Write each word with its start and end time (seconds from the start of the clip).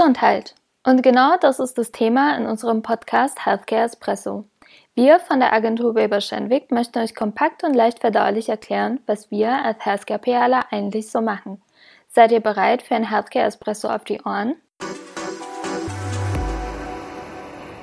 Gesundheit. 0.00 0.54
Und 0.82 1.02
genau 1.02 1.36
das 1.42 1.58
ist 1.58 1.76
das 1.76 1.92
Thema 1.92 2.34
in 2.38 2.46
unserem 2.46 2.80
Podcast 2.80 3.44
Healthcare 3.44 3.82
Espresso. 3.82 4.46
Wir 4.94 5.20
von 5.20 5.40
der 5.40 5.52
Agentur 5.52 5.94
Weber 5.94 6.22
Schenwick 6.22 6.72
möchten 6.72 7.00
euch 7.00 7.14
kompakt 7.14 7.64
und 7.64 7.74
leicht 7.74 7.98
verdaulich 7.98 8.48
erklären, 8.48 9.00
was 9.04 9.30
wir 9.30 9.62
als 9.62 9.84
Healthcare 9.84 10.18
PRler 10.18 10.72
eigentlich 10.72 11.10
so 11.10 11.20
machen. 11.20 11.60
Seid 12.08 12.32
ihr 12.32 12.40
bereit 12.40 12.80
für 12.80 12.94
ein 12.94 13.10
Healthcare 13.10 13.44
Espresso 13.44 13.88
auf 13.88 14.04
die 14.04 14.22
Ohren? 14.22 14.54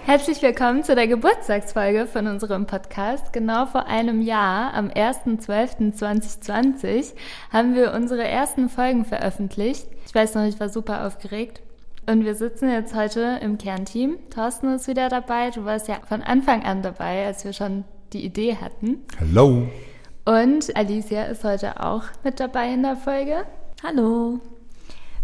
Herzlich 0.05 0.41
willkommen 0.41 0.83
zu 0.83 0.95
der 0.95 1.05
Geburtstagsfolge 1.05 2.07
von 2.07 2.25
unserem 2.25 2.65
Podcast. 2.65 3.31
Genau 3.31 3.67
vor 3.67 3.85
einem 3.85 4.21
Jahr, 4.21 4.73
am 4.73 4.87
1.12.2020, 4.87 7.13
haben 7.53 7.75
wir 7.75 7.93
unsere 7.93 8.23
ersten 8.23 8.69
Folgen 8.69 9.05
veröffentlicht. 9.05 9.85
Ich 10.07 10.15
weiß 10.15 10.33
noch, 10.33 10.45
ich 10.45 10.59
war 10.59 10.69
super 10.69 11.05
aufgeregt. 11.05 11.61
Und 12.09 12.23
wir 12.23 12.35
sitzen 12.35 12.69
jetzt 12.69 12.95
heute 12.95 13.39
im 13.41 13.57
Kernteam. 13.57 14.17
Thorsten 14.29 14.73
ist 14.73 14.87
wieder 14.87 15.09
dabei. 15.09 15.49
Du 15.49 15.65
warst 15.65 15.89
ja 15.89 15.97
von 16.07 16.21
Anfang 16.21 16.63
an 16.63 16.81
dabei, 16.81 17.25
als 17.25 17.43
wir 17.43 17.51
schon 17.51 17.83
die 18.13 18.23
Idee 18.23 18.55
hatten. 18.55 18.99
Hallo. 19.19 19.67
Und 20.23 20.73
Alicia 20.77 21.25
ist 21.25 21.43
heute 21.43 21.83
auch 21.83 22.03
mit 22.23 22.39
dabei 22.39 22.73
in 22.73 22.83
der 22.83 22.95
Folge. 22.95 23.43
Hallo. 23.83 24.39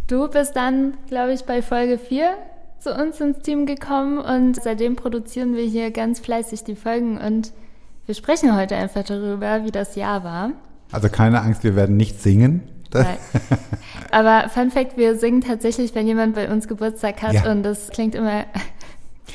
Du 0.08 0.28
bist 0.28 0.58
dann, 0.58 0.98
glaube 1.08 1.32
ich, 1.32 1.46
bei 1.46 1.62
Folge 1.62 1.98
4 1.98 2.34
zu 2.80 2.94
uns 2.94 3.22
ins 3.22 3.40
Team 3.40 3.66
gekommen 3.66 4.18
und 4.18 4.62
seitdem 4.62 4.98
produzieren 4.98 5.56
wir 5.56 5.64
hier 5.64 5.90
ganz 5.92 6.20
fleißig 6.20 6.66
die 6.66 6.76
Folgen 6.76 7.18
und 7.18 7.54
wir 8.06 8.14
sprechen 8.14 8.58
heute 8.58 8.76
einfach 8.76 9.04
darüber, 9.04 9.64
wie 9.64 9.72
das 9.72 9.95
Jahr 9.95 10.26
war. 10.26 10.52
Also 10.92 11.08
keine 11.08 11.40
Angst, 11.44 11.64
wir 11.64 11.78
werden 11.78 11.95
nicht 11.95 12.22
singen. 12.22 12.68
Nein. 13.00 13.18
Aber 14.12 14.50
Fun 14.50 14.70
Fact, 14.72 14.98
wir 14.98 15.17
singen 15.17 15.42
tatsächlich, 15.42 15.95
wenn 15.95 16.06
jemand 16.06 16.36
bei 16.36 16.50
uns 16.50 16.67
Geburtstag 16.67 17.22
hat 17.22 17.34
ja. 17.34 17.52
und 17.52 17.64
das 17.64 17.90
klingt 17.90 18.16
immer 18.16 18.45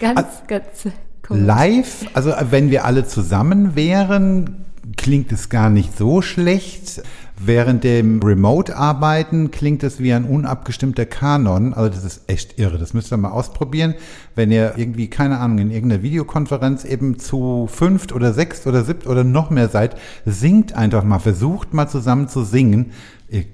ganz, 0.00 0.18
also, 0.18 0.30
ganz 0.46 0.88
komisch. 1.22 1.44
Live, 1.44 2.06
also 2.14 2.32
wenn 2.50 2.70
wir 2.70 2.84
alle 2.84 3.06
zusammen 3.06 3.74
wären, 3.74 4.64
klingt 4.96 5.32
es 5.32 5.48
gar 5.48 5.70
nicht 5.70 5.96
so 5.96 6.22
schlecht. 6.22 7.02
Während 7.40 7.84
dem 7.84 8.20
Remote-Arbeiten 8.20 9.52
klingt 9.52 9.84
es 9.84 10.00
wie 10.00 10.12
ein 10.12 10.24
unabgestimmter 10.24 11.06
Kanon. 11.06 11.72
Also 11.72 11.90
das 11.90 12.04
ist 12.04 12.22
echt 12.26 12.58
irre. 12.58 12.78
Das 12.78 12.94
müsst 12.94 13.12
ihr 13.12 13.16
mal 13.16 13.30
ausprobieren. 13.30 13.94
Wenn 14.34 14.50
ihr 14.50 14.74
irgendwie, 14.76 15.08
keine 15.08 15.38
Ahnung, 15.38 15.58
in 15.58 15.70
irgendeiner 15.70 16.02
Videokonferenz 16.02 16.84
eben 16.84 17.18
zu 17.20 17.68
fünft 17.70 18.12
oder 18.12 18.32
sechst 18.32 18.66
oder 18.66 18.82
siebt 18.82 19.06
oder 19.06 19.22
noch 19.22 19.50
mehr 19.50 19.68
seid, 19.68 19.96
singt 20.26 20.72
einfach 20.74 21.04
mal. 21.04 21.20
Versucht 21.20 21.74
mal 21.74 21.88
zusammen 21.88 22.28
zu 22.28 22.42
singen. 22.42 22.92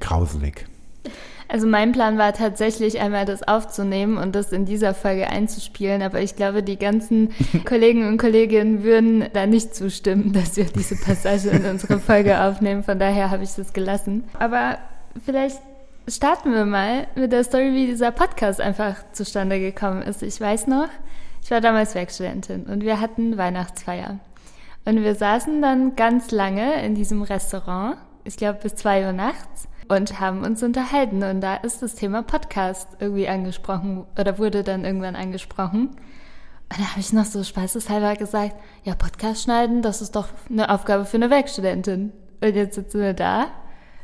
Grauselig. 0.00 0.66
Also 1.48 1.66
mein 1.66 1.92
Plan 1.92 2.18
war 2.18 2.32
tatsächlich 2.32 3.00
einmal 3.00 3.26
das 3.26 3.42
aufzunehmen 3.42 4.16
und 4.16 4.34
das 4.34 4.52
in 4.52 4.64
dieser 4.64 4.94
Folge 4.94 5.28
einzuspielen, 5.28 6.02
aber 6.02 6.20
ich 6.20 6.36
glaube, 6.36 6.62
die 6.62 6.78
ganzen 6.78 7.30
Kollegen 7.64 8.08
und 8.08 8.18
Kolleginnen 8.18 8.82
würden 8.82 9.26
da 9.32 9.46
nicht 9.46 9.74
zustimmen, 9.74 10.32
dass 10.32 10.56
wir 10.56 10.64
diese 10.64 10.96
Passage 10.96 11.50
in 11.50 11.64
unsere 11.64 11.98
Folge 11.98 12.40
aufnehmen. 12.40 12.82
Von 12.82 12.98
daher 12.98 13.30
habe 13.30 13.44
ich 13.44 13.54
das 13.54 13.72
gelassen. 13.72 14.24
Aber 14.38 14.78
vielleicht 15.24 15.60
starten 16.08 16.52
wir 16.52 16.64
mal 16.64 17.06
mit 17.14 17.32
der 17.32 17.44
Story, 17.44 17.72
wie 17.74 17.86
dieser 17.86 18.10
Podcast 18.10 18.60
einfach 18.60 18.96
zustande 19.12 19.60
gekommen 19.60 20.02
ist. 20.02 20.22
Ich 20.22 20.40
weiß 20.40 20.66
noch, 20.66 20.88
ich 21.42 21.50
war 21.50 21.60
damals 21.60 21.94
Werkstudentin 21.94 22.64
und 22.64 22.82
wir 22.82 23.00
hatten 23.00 23.36
Weihnachtsfeier. 23.36 24.18
Und 24.86 25.02
wir 25.02 25.14
saßen 25.14 25.62
dann 25.62 25.96
ganz 25.96 26.30
lange 26.30 26.82
in 26.84 26.94
diesem 26.94 27.22
Restaurant, 27.22 27.96
ich 28.24 28.36
glaube 28.36 28.60
bis 28.62 28.74
zwei 28.74 29.06
Uhr 29.06 29.12
nachts 29.12 29.68
und 29.88 30.20
haben 30.20 30.42
uns 30.44 30.62
unterhalten. 30.62 31.22
Und 31.22 31.40
da 31.40 31.56
ist 31.56 31.82
das 31.82 31.94
Thema 31.94 32.22
Podcast 32.22 32.88
irgendwie 33.00 33.28
angesprochen 33.28 34.04
oder 34.18 34.38
wurde 34.38 34.62
dann 34.62 34.84
irgendwann 34.84 35.16
angesprochen. 35.16 35.88
Und 35.88 36.78
da 36.80 36.90
habe 36.90 37.00
ich 37.00 37.12
noch 37.12 37.24
so 37.24 37.42
spaßeshalber 37.42 38.16
gesagt, 38.16 38.54
ja, 38.84 38.94
Podcast 38.94 39.42
schneiden, 39.42 39.82
das 39.82 40.02
ist 40.02 40.16
doch 40.16 40.28
eine 40.50 40.70
Aufgabe 40.70 41.04
für 41.04 41.16
eine 41.16 41.30
Werkstudentin. 41.30 42.12
Und 42.40 42.54
jetzt 42.54 42.74
sitzen 42.74 43.00
wir 43.00 43.14
da, 43.14 43.46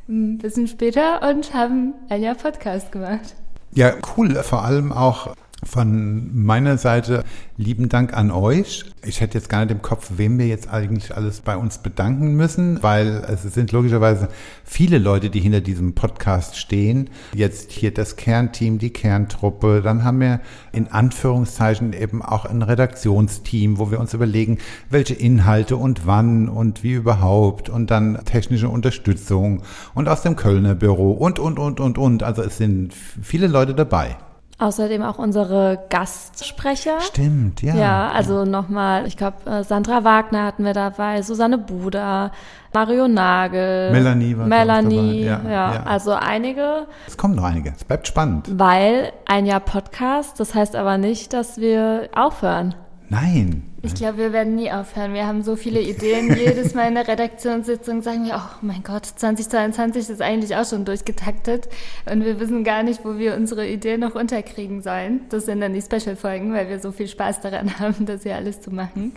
ein 0.08 0.38
bisschen 0.38 0.68
später, 0.68 1.28
und 1.28 1.54
haben 1.54 1.94
ein 2.08 2.22
Jahr 2.22 2.34
Podcast 2.34 2.92
gemacht. 2.92 3.34
Ja, 3.72 3.94
cool. 4.16 4.34
Vor 4.42 4.64
allem 4.64 4.92
auch 4.92 5.34
von 5.62 6.44
meiner 6.44 6.78
Seite 6.78 7.24
lieben 7.56 7.88
Dank 7.88 8.14
an 8.14 8.30
euch. 8.30 8.84
Ich 9.04 9.20
hätte 9.20 9.36
jetzt 9.36 9.48
gar 9.48 9.60
nicht 9.60 9.72
im 9.72 9.82
Kopf, 9.82 10.12
wem 10.16 10.38
wir 10.38 10.46
jetzt 10.46 10.70
eigentlich 10.70 11.14
alles 11.14 11.40
bei 11.40 11.56
uns 11.56 11.78
bedanken 11.78 12.34
müssen, 12.34 12.82
weil 12.82 13.22
es 13.28 13.42
sind 13.42 13.72
logischerweise 13.72 14.28
viele 14.64 14.98
Leute, 14.98 15.28
die 15.28 15.40
hinter 15.40 15.60
diesem 15.60 15.94
Podcast 15.94 16.56
stehen. 16.56 17.10
Jetzt 17.34 17.72
hier 17.72 17.92
das 17.92 18.16
Kernteam, 18.16 18.78
die 18.78 18.90
Kerntruppe. 18.90 19.82
Dann 19.82 20.04
haben 20.04 20.20
wir 20.20 20.40
in 20.72 20.88
Anführungszeichen 20.88 21.92
eben 21.92 22.22
auch 22.22 22.46
ein 22.46 22.62
Redaktionsteam, 22.62 23.78
wo 23.78 23.90
wir 23.90 24.00
uns 24.00 24.14
überlegen, 24.14 24.58
welche 24.88 25.14
Inhalte 25.14 25.76
und 25.76 26.06
wann 26.06 26.48
und 26.48 26.82
wie 26.82 26.92
überhaupt 26.92 27.68
und 27.68 27.90
dann 27.90 28.18
technische 28.24 28.68
Unterstützung 28.68 29.62
und 29.94 30.08
aus 30.08 30.22
dem 30.22 30.36
Kölner 30.36 30.74
Büro 30.74 31.12
und, 31.12 31.38
und, 31.38 31.58
und, 31.58 31.80
und, 31.80 31.98
und. 31.98 32.22
Also 32.22 32.42
es 32.42 32.56
sind 32.56 32.94
viele 32.94 33.46
Leute 33.46 33.74
dabei. 33.74 34.16
Außerdem 34.60 35.02
auch 35.02 35.18
unsere 35.18 35.86
Gastsprecher. 35.88 37.00
Stimmt, 37.00 37.62
ja. 37.62 37.74
Ja, 37.74 38.08
also 38.10 38.44
nochmal, 38.44 39.06
ich 39.06 39.16
glaube, 39.16 39.50
äh, 39.50 39.64
Sandra 39.64 40.04
Wagner 40.04 40.44
hatten 40.44 40.66
wir 40.66 40.74
dabei, 40.74 41.22
Susanne 41.22 41.56
Buda, 41.56 42.30
Mario 42.74 43.08
Nagel. 43.08 43.90
Melanie 43.90 44.36
war 44.36 44.46
Melanie, 44.46 45.24
ja, 45.24 45.40
ja, 45.44 45.74
ja, 45.74 45.82
also 45.84 46.12
einige. 46.12 46.86
Es 47.06 47.16
kommen 47.16 47.36
noch 47.36 47.44
einige, 47.44 47.72
es 47.74 47.84
bleibt 47.84 48.06
spannend. 48.06 48.50
Weil 48.52 49.12
ein 49.24 49.46
Jahr 49.46 49.60
Podcast, 49.60 50.38
das 50.38 50.54
heißt 50.54 50.76
aber 50.76 50.98
nicht, 50.98 51.32
dass 51.32 51.56
wir 51.56 52.10
aufhören. 52.14 52.74
Nein. 53.08 53.69
Ich 53.82 53.94
glaube, 53.94 54.18
wir 54.18 54.32
werden 54.34 54.56
nie 54.56 54.70
aufhören. 54.70 55.14
Wir 55.14 55.26
haben 55.26 55.42
so 55.42 55.56
viele 55.56 55.80
Ideen. 55.80 56.36
Jedes 56.36 56.74
Mal 56.74 56.88
in 56.88 56.96
der 56.96 57.08
Redaktionssitzung 57.08 58.02
sagen 58.02 58.26
wir, 58.26 58.36
oh 58.36 58.56
mein 58.60 58.82
Gott, 58.82 59.06
2022 59.06 60.10
ist 60.10 60.20
eigentlich 60.20 60.54
auch 60.54 60.68
schon 60.68 60.84
durchgetaktet 60.84 61.66
und 62.10 62.22
wir 62.22 62.38
wissen 62.40 62.62
gar 62.62 62.82
nicht, 62.82 63.06
wo 63.06 63.16
wir 63.16 63.34
unsere 63.34 63.66
Ideen 63.66 64.00
noch 64.00 64.14
unterkriegen 64.14 64.82
sollen. 64.82 65.22
Das 65.30 65.46
sind 65.46 65.60
dann 65.60 65.72
die 65.72 65.80
Special-Folgen, 65.80 66.52
weil 66.52 66.68
wir 66.68 66.78
so 66.78 66.92
viel 66.92 67.08
Spaß 67.08 67.40
daran 67.40 67.78
haben, 67.78 68.04
das 68.04 68.22
hier 68.22 68.36
alles 68.36 68.60
zu 68.60 68.70
machen. 68.70 69.14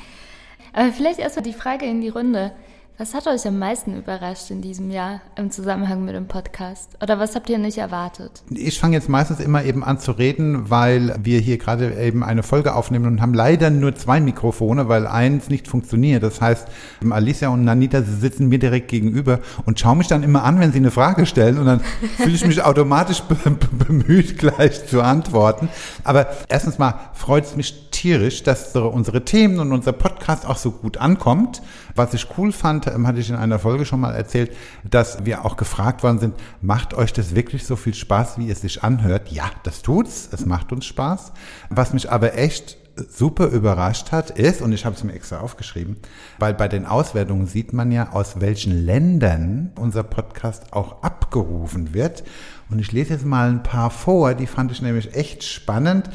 Aber 0.71 0.91
vielleicht 0.93 1.19
erstmal 1.19 1.43
die 1.43 1.53
Frage 1.53 1.85
in 1.85 1.99
die 1.99 2.09
Runde. 2.09 2.53
Was 2.95 3.15
hat 3.15 3.25
euch 3.25 3.47
am 3.47 3.57
meisten 3.57 3.97
überrascht 3.97 4.51
in 4.51 4.61
diesem 4.61 4.91
Jahr 4.91 5.21
im 5.35 5.49
Zusammenhang 5.49 6.05
mit 6.05 6.13
dem 6.13 6.27
Podcast? 6.27 6.91
Oder 7.01 7.17
was 7.17 7.33
habt 7.33 7.49
ihr 7.49 7.57
nicht 7.57 7.79
erwartet? 7.79 8.43
Ich 8.51 8.79
fange 8.79 8.95
jetzt 8.95 9.09
meistens 9.09 9.39
immer 9.39 9.63
eben 9.63 9.83
an 9.83 9.97
zu 9.97 10.11
reden, 10.11 10.69
weil 10.69 11.15
wir 11.19 11.39
hier 11.39 11.57
gerade 11.57 11.91
eben 11.95 12.23
eine 12.23 12.43
Folge 12.43 12.75
aufnehmen 12.75 13.07
und 13.07 13.19
haben 13.19 13.33
leider 13.33 13.71
nur 13.71 13.95
zwei 13.95 14.21
Mikrofone, 14.21 14.89
weil 14.89 15.07
eins 15.07 15.49
nicht 15.49 15.67
funktioniert. 15.67 16.21
Das 16.21 16.39
heißt, 16.39 16.67
Alicia 17.09 17.49
und 17.49 17.63
Nanita 17.63 18.03
sie 18.03 18.15
sitzen 18.15 18.47
mir 18.47 18.59
direkt 18.59 18.89
gegenüber 18.89 19.39
und 19.65 19.79
schauen 19.79 19.97
mich 19.97 20.07
dann 20.07 20.21
immer 20.21 20.43
an, 20.43 20.59
wenn 20.59 20.71
sie 20.71 20.77
eine 20.77 20.91
Frage 20.91 21.25
stellen 21.25 21.57
und 21.57 21.65
dann 21.65 21.79
fühle 22.17 22.35
ich 22.35 22.45
mich 22.45 22.61
automatisch 22.61 23.23
bemüht, 23.23 24.37
gleich 24.37 24.85
zu 24.85 25.01
antworten. 25.01 25.67
Aber 26.03 26.27
erstens 26.47 26.77
mal 26.77 27.09
freut 27.13 27.45
es 27.45 27.55
mich 27.55 27.89
tierisch, 28.03 28.43
dass 28.43 28.75
unsere 28.75 29.23
Themen 29.23 29.59
und 29.59 29.71
unser 29.71 29.93
Podcast 29.93 30.45
auch 30.45 30.57
so 30.57 30.71
gut 30.71 30.97
ankommt. 30.97 31.61
Was 31.95 32.13
ich 32.13 32.27
cool 32.37 32.51
fand, 32.51 32.85
ähm, 32.87 33.07
hatte 33.07 33.21
ich 33.21 33.29
in 33.29 33.37
einer 33.37 33.59
Folge 33.59 33.85
schon 33.85 34.01
mal 34.01 34.11
erzählt, 34.11 34.51
dass 34.83 35.23
wir 35.23 35.45
auch 35.45 35.55
gefragt 35.55 36.03
worden 36.03 36.19
sind, 36.19 36.35
macht 36.59 36.93
euch 36.93 37.13
das 37.13 37.33
wirklich 37.33 37.65
so 37.65 37.77
viel 37.77 37.93
Spaß, 37.93 38.37
wie 38.39 38.51
es 38.51 38.59
sich 38.59 38.83
anhört? 38.83 39.31
Ja, 39.31 39.45
das 39.63 39.83
tut's. 39.83 40.27
Es 40.33 40.45
macht 40.45 40.73
uns 40.73 40.85
Spaß. 40.85 41.31
Was 41.69 41.93
mich 41.93 42.11
aber 42.11 42.37
echt 42.37 42.75
super 43.09 43.47
überrascht 43.47 44.11
hat, 44.11 44.31
ist, 44.31 44.61
und 44.61 44.73
ich 44.73 44.83
habe 44.83 44.97
es 44.97 45.03
mir 45.05 45.13
extra 45.13 45.39
aufgeschrieben, 45.39 45.95
weil 46.39 46.53
bei 46.53 46.67
den 46.67 46.85
Auswertungen 46.85 47.47
sieht 47.47 47.71
man 47.71 47.89
ja, 47.89 48.11
aus 48.11 48.41
welchen 48.41 48.85
Ländern 48.85 49.71
unser 49.79 50.03
Podcast 50.03 50.73
auch 50.73 51.03
abgerufen 51.03 51.93
wird. 51.93 52.25
Und 52.69 52.79
ich 52.79 52.91
lese 52.91 53.13
jetzt 53.13 53.25
mal 53.25 53.49
ein 53.49 53.63
paar 53.63 53.91
vor, 53.91 54.33
die 54.33 54.47
fand 54.47 54.73
ich 54.73 54.81
nämlich 54.81 55.15
echt 55.15 55.43
spannend. 55.43 56.09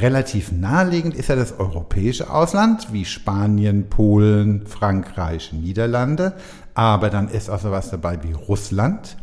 Relativ 0.00 0.52
naheliegend 0.52 1.14
ist 1.14 1.28
ja 1.28 1.36
das 1.36 1.58
europäische 1.58 2.30
Ausland, 2.30 2.92
wie 2.92 3.04
Spanien, 3.04 3.88
Polen, 3.88 4.66
Frankreich, 4.66 5.52
Niederlande. 5.52 6.34
Aber 6.74 7.08
dann 7.08 7.28
ist 7.28 7.48
auch 7.48 7.60
sowas 7.60 7.90
dabei 7.90 8.22
wie 8.22 8.32
Russland, 8.32 9.16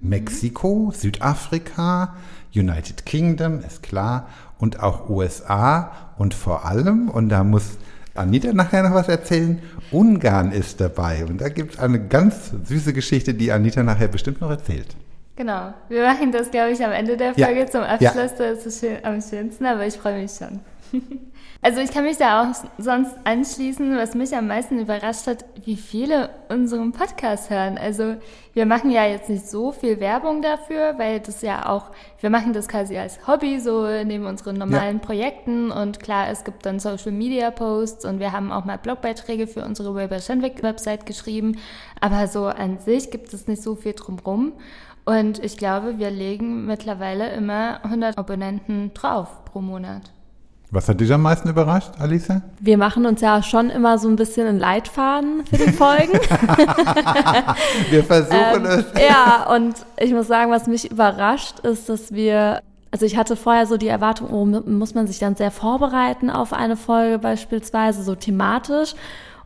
Mexiko, 0.00 0.92
Südafrika, 0.94 2.14
United 2.54 3.06
Kingdom, 3.06 3.60
ist 3.60 3.82
klar, 3.82 4.28
und 4.58 4.80
auch 4.80 5.08
USA 5.08 5.92
und 6.16 6.34
vor 6.34 6.64
allem, 6.64 7.08
und 7.08 7.28
da 7.28 7.44
muss 7.44 7.78
Anita 8.14 8.52
nachher 8.52 8.82
noch 8.82 8.94
was 8.94 9.08
erzählen, 9.08 9.60
Ungarn 9.90 10.50
ist 10.50 10.80
dabei. 10.80 11.24
Und 11.26 11.40
da 11.40 11.50
gibt 11.50 11.74
es 11.74 11.78
eine 11.78 12.04
ganz 12.06 12.52
süße 12.64 12.92
Geschichte, 12.92 13.34
die 13.34 13.52
Anita 13.52 13.82
nachher 13.82 14.08
bestimmt 14.08 14.40
noch 14.40 14.50
erzählt. 14.50 14.96
Genau. 15.36 15.74
Wir 15.88 16.02
machen 16.02 16.32
das, 16.32 16.50
glaube 16.50 16.72
ich, 16.72 16.84
am 16.84 16.92
Ende 16.92 17.16
der 17.16 17.34
Folge 17.34 17.60
ja. 17.60 17.66
zum 17.66 17.82
Abschluss. 17.82 18.32
Ja. 18.38 18.54
Das 18.54 18.66
ist 18.66 18.80
schön, 18.80 18.96
am 19.02 19.20
schönsten, 19.20 19.66
aber 19.66 19.86
ich 19.86 19.94
freue 19.94 20.20
mich 20.20 20.32
schon. 20.32 20.60
Also 21.62 21.80
ich 21.80 21.90
kann 21.90 22.04
mich 22.04 22.16
da 22.16 22.42
auch 22.42 22.54
sonst 22.78 23.16
anschließen, 23.24 23.96
was 23.96 24.14
mich 24.14 24.36
am 24.36 24.46
meisten 24.46 24.78
überrascht 24.78 25.26
hat, 25.26 25.44
wie 25.64 25.74
viele 25.74 26.30
unseren 26.48 26.92
Podcast 26.92 27.50
hören. 27.50 27.76
Also 27.76 28.16
wir 28.52 28.66
machen 28.66 28.90
ja 28.90 29.04
jetzt 29.04 29.28
nicht 29.28 29.48
so 29.48 29.72
viel 29.72 29.98
Werbung 29.98 30.42
dafür, 30.42 30.94
weil 30.98 31.18
das 31.18 31.42
ja 31.42 31.68
auch, 31.68 31.90
wir 32.20 32.30
machen 32.30 32.52
das 32.52 32.68
quasi 32.68 32.96
als 32.96 33.26
Hobby, 33.26 33.58
so 33.58 33.84
neben 34.04 34.26
unseren 34.26 34.58
normalen 34.58 34.98
ja. 34.98 35.04
Projekten. 35.04 35.72
Und 35.72 35.98
klar, 35.98 36.28
es 36.30 36.44
gibt 36.44 36.66
dann 36.66 36.78
Social 36.78 37.10
Media 37.10 37.50
Posts 37.50 38.04
und 38.04 38.20
wir 38.20 38.30
haben 38.30 38.52
auch 38.52 38.64
mal 38.64 38.78
Blogbeiträge 38.78 39.48
für 39.48 39.64
unsere 39.64 39.96
Weber 39.96 40.20
Schenwick 40.20 40.62
Website 40.62 41.04
geschrieben. 41.04 41.58
Aber 42.00 42.28
so 42.28 42.44
an 42.44 42.78
sich 42.78 43.10
gibt 43.10 43.34
es 43.34 43.48
nicht 43.48 43.62
so 43.62 43.74
viel 43.74 43.94
drumrum. 43.94 44.52
Und 45.06 45.42
ich 45.42 45.56
glaube, 45.56 45.98
wir 45.98 46.10
legen 46.10 46.66
mittlerweile 46.66 47.30
immer 47.30 47.78
100 47.84 48.18
Abonnenten 48.18 48.92
drauf 48.92 49.44
pro 49.44 49.60
Monat. 49.60 50.02
Was 50.72 50.88
hat 50.88 51.00
dich 51.00 51.12
am 51.12 51.22
meisten 51.22 51.48
überrascht, 51.48 51.92
Alisa? 52.00 52.42
Wir 52.58 52.76
machen 52.76 53.06
uns 53.06 53.20
ja 53.20 53.40
schon 53.40 53.70
immer 53.70 53.98
so 53.98 54.08
ein 54.08 54.16
bisschen 54.16 54.48
einen 54.48 54.58
Leitfaden 54.58 55.46
für 55.46 55.58
die 55.58 55.70
Folgen. 55.70 56.12
wir 57.90 58.02
versuchen 58.02 58.64
ähm, 58.64 58.66
es. 58.66 58.84
Ja, 59.00 59.46
und 59.54 59.76
ich 60.00 60.12
muss 60.12 60.26
sagen, 60.26 60.50
was 60.50 60.66
mich 60.66 60.90
überrascht, 60.90 61.60
ist, 61.60 61.88
dass 61.88 62.12
wir 62.12 62.60
also 62.90 63.04
ich 63.04 63.16
hatte 63.16 63.36
vorher 63.36 63.66
so 63.66 63.76
die 63.76 63.88
Erwartung, 63.88 64.30
oh, 64.30 64.44
muss 64.44 64.94
man 64.94 65.06
sich 65.06 65.18
dann 65.18 65.36
sehr 65.36 65.50
vorbereiten 65.50 66.30
auf 66.30 66.52
eine 66.52 66.76
Folge 66.76 67.18
beispielsweise, 67.18 68.02
so 68.02 68.14
thematisch. 68.14 68.94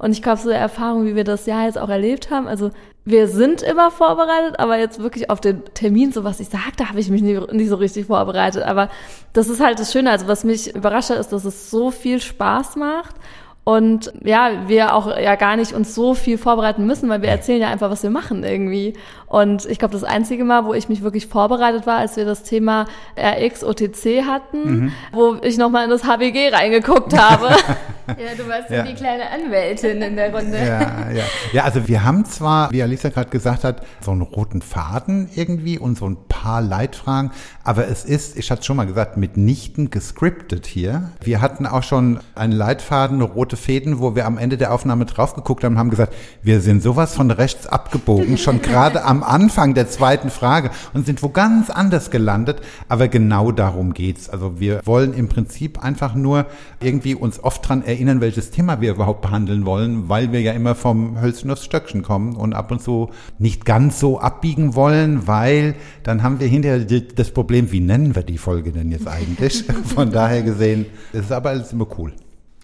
Und 0.00 0.12
ich 0.12 0.22
glaube, 0.22 0.40
so 0.40 0.48
eine 0.48 0.58
Erfahrung, 0.58 1.04
wie 1.04 1.14
wir 1.14 1.24
das 1.24 1.44
ja 1.44 1.66
jetzt 1.66 1.76
auch 1.76 1.90
erlebt 1.90 2.30
haben, 2.30 2.48
also 2.48 2.70
wir 3.04 3.28
sind 3.28 3.60
immer 3.60 3.90
vorbereitet, 3.90 4.58
aber 4.58 4.78
jetzt 4.78 4.98
wirklich 5.02 5.28
auf 5.28 5.42
den 5.42 5.62
Termin, 5.74 6.10
so 6.10 6.24
was 6.24 6.40
ich 6.40 6.48
sage, 6.48 6.72
da 6.78 6.88
habe 6.88 7.00
ich 7.00 7.10
mich 7.10 7.20
nie, 7.20 7.38
nicht 7.52 7.68
so 7.68 7.76
richtig 7.76 8.06
vorbereitet. 8.06 8.62
Aber 8.62 8.88
das 9.34 9.48
ist 9.48 9.60
halt 9.60 9.78
das 9.78 9.92
Schöne. 9.92 10.10
Also 10.10 10.26
was 10.26 10.42
mich 10.42 10.74
überrascht 10.74 11.10
hat, 11.10 11.18
ist, 11.18 11.32
dass 11.32 11.44
es 11.44 11.70
so 11.70 11.90
viel 11.90 12.18
Spaß 12.18 12.76
macht 12.76 13.14
und 13.62 14.12
ja, 14.24 14.68
wir 14.68 14.94
auch 14.94 15.16
ja 15.16 15.36
gar 15.36 15.56
nicht 15.56 15.74
uns 15.74 15.94
so 15.94 16.14
viel 16.14 16.38
vorbereiten 16.38 16.86
müssen, 16.86 17.08
weil 17.10 17.20
wir 17.20 17.28
erzählen 17.28 17.60
ja 17.60 17.68
einfach, 17.68 17.90
was 17.90 18.02
wir 18.02 18.10
machen 18.10 18.42
irgendwie. 18.42 18.94
Und 19.26 19.66
ich 19.66 19.78
glaube, 19.78 19.92
das 19.92 20.02
einzige 20.02 20.44
Mal, 20.44 20.64
wo 20.64 20.72
ich 20.72 20.88
mich 20.88 21.02
wirklich 21.02 21.26
vorbereitet 21.26 21.86
war, 21.86 21.98
als 21.98 22.16
wir 22.16 22.24
das 22.24 22.42
Thema 22.42 22.86
RX 23.18 23.62
OTC 23.62 24.24
hatten, 24.26 24.70
mhm. 24.70 24.92
wo 25.12 25.36
ich 25.42 25.58
nochmal 25.58 25.84
in 25.84 25.90
das 25.90 26.04
HBG 26.04 26.48
reingeguckt 26.48 27.16
habe. 27.16 27.54
ja, 28.18 28.34
du 28.36 28.48
warst 28.48 28.70
ja. 28.70 28.82
die 28.82 28.94
kleine 28.94 29.30
Anwältin 29.30 30.02
in 30.02 30.16
der 30.16 30.34
Runde. 30.34 30.58
Ja, 30.58 31.10
ja. 31.10 31.24
ja, 31.52 31.64
also 31.64 31.88
wir 31.88 32.04
haben 32.04 32.24
zwar, 32.24 32.70
wie 32.70 32.82
Alisa 32.82 33.08
gerade 33.08 33.30
gesagt 33.30 33.64
hat, 33.64 33.84
so 34.00 34.10
einen 34.10 34.22
roten 34.22 34.62
Faden 34.62 35.28
irgendwie 35.34 35.78
und 35.78 35.98
so 35.98 36.08
ein 36.08 36.16
paar 36.28 36.62
Leitfragen, 36.62 37.30
aber 37.64 37.88
es 37.88 38.04
ist, 38.04 38.36
ich 38.36 38.50
hatte 38.50 38.62
schon 38.64 38.76
mal 38.76 38.86
gesagt, 38.86 39.16
mitnichten 39.16 39.90
gescriptet 39.90 40.66
hier. 40.66 41.10
Wir 41.22 41.40
hatten 41.40 41.66
auch 41.66 41.82
schon 41.82 42.20
einen 42.34 42.52
Leitfaden, 42.52 43.16
eine 43.16 43.24
rote 43.24 43.56
Fäden, 43.56 44.00
wo 44.00 44.14
wir 44.14 44.26
am 44.26 44.38
Ende 44.38 44.56
der 44.56 44.72
Aufnahme 44.72 45.04
drauf 45.04 45.34
geguckt 45.34 45.64
haben 45.64 45.74
und 45.74 45.78
haben 45.78 45.90
gesagt, 45.90 46.14
wir 46.42 46.60
sind 46.60 46.82
sowas 46.82 47.14
von 47.14 47.30
rechts 47.30 47.66
abgebogen, 47.66 48.38
schon 48.38 48.62
gerade 48.62 49.04
am 49.04 49.22
Anfang 49.22 49.74
der 49.74 49.88
zweiten 49.88 50.30
Frage 50.30 50.70
und 50.94 51.06
sind 51.06 51.22
wo 51.22 51.28
ganz 51.28 51.70
anders 51.70 52.10
gelandet. 52.10 52.60
Aber 52.88 53.08
genau 53.08 53.52
darum 53.52 53.94
geht's. 53.94 54.30
Also 54.30 54.60
wir 54.60 54.80
wollen 54.84 55.14
im 55.14 55.28
Prinzip 55.28 55.82
einfach 55.82 56.14
nur 56.14 56.46
irgendwie 56.80 57.14
uns 57.14 57.42
oft 57.42 57.68
dran 57.68 57.82
erinnern, 57.82 57.99
welches 58.20 58.50
Thema 58.50 58.80
wir 58.80 58.92
überhaupt 58.92 59.22
behandeln 59.22 59.66
wollen, 59.66 60.08
weil 60.08 60.32
wir 60.32 60.40
ja 60.40 60.52
immer 60.52 60.74
vom 60.74 61.20
Hölzchen 61.20 61.50
aufs 61.50 61.64
Stöckchen 61.64 62.02
kommen 62.02 62.36
und 62.36 62.52
ab 62.52 62.70
und 62.70 62.82
zu 62.82 63.10
nicht 63.38 63.64
ganz 63.64 64.00
so 64.00 64.18
abbiegen 64.18 64.74
wollen, 64.74 65.26
weil 65.26 65.74
dann 66.02 66.22
haben 66.22 66.40
wir 66.40 66.46
hinterher 66.46 66.80
das 66.80 67.30
Problem, 67.30 67.72
wie 67.72 67.80
nennen 67.80 68.14
wir 68.14 68.22
die 68.22 68.38
Folge 68.38 68.72
denn 68.72 68.90
jetzt 68.90 69.06
eigentlich? 69.06 69.64
Von 69.94 70.10
daher 70.10 70.42
gesehen, 70.42 70.86
es 71.12 71.20
ist 71.20 71.32
aber 71.32 71.50
alles 71.50 71.72
immer 71.72 71.86
cool. 71.98 72.12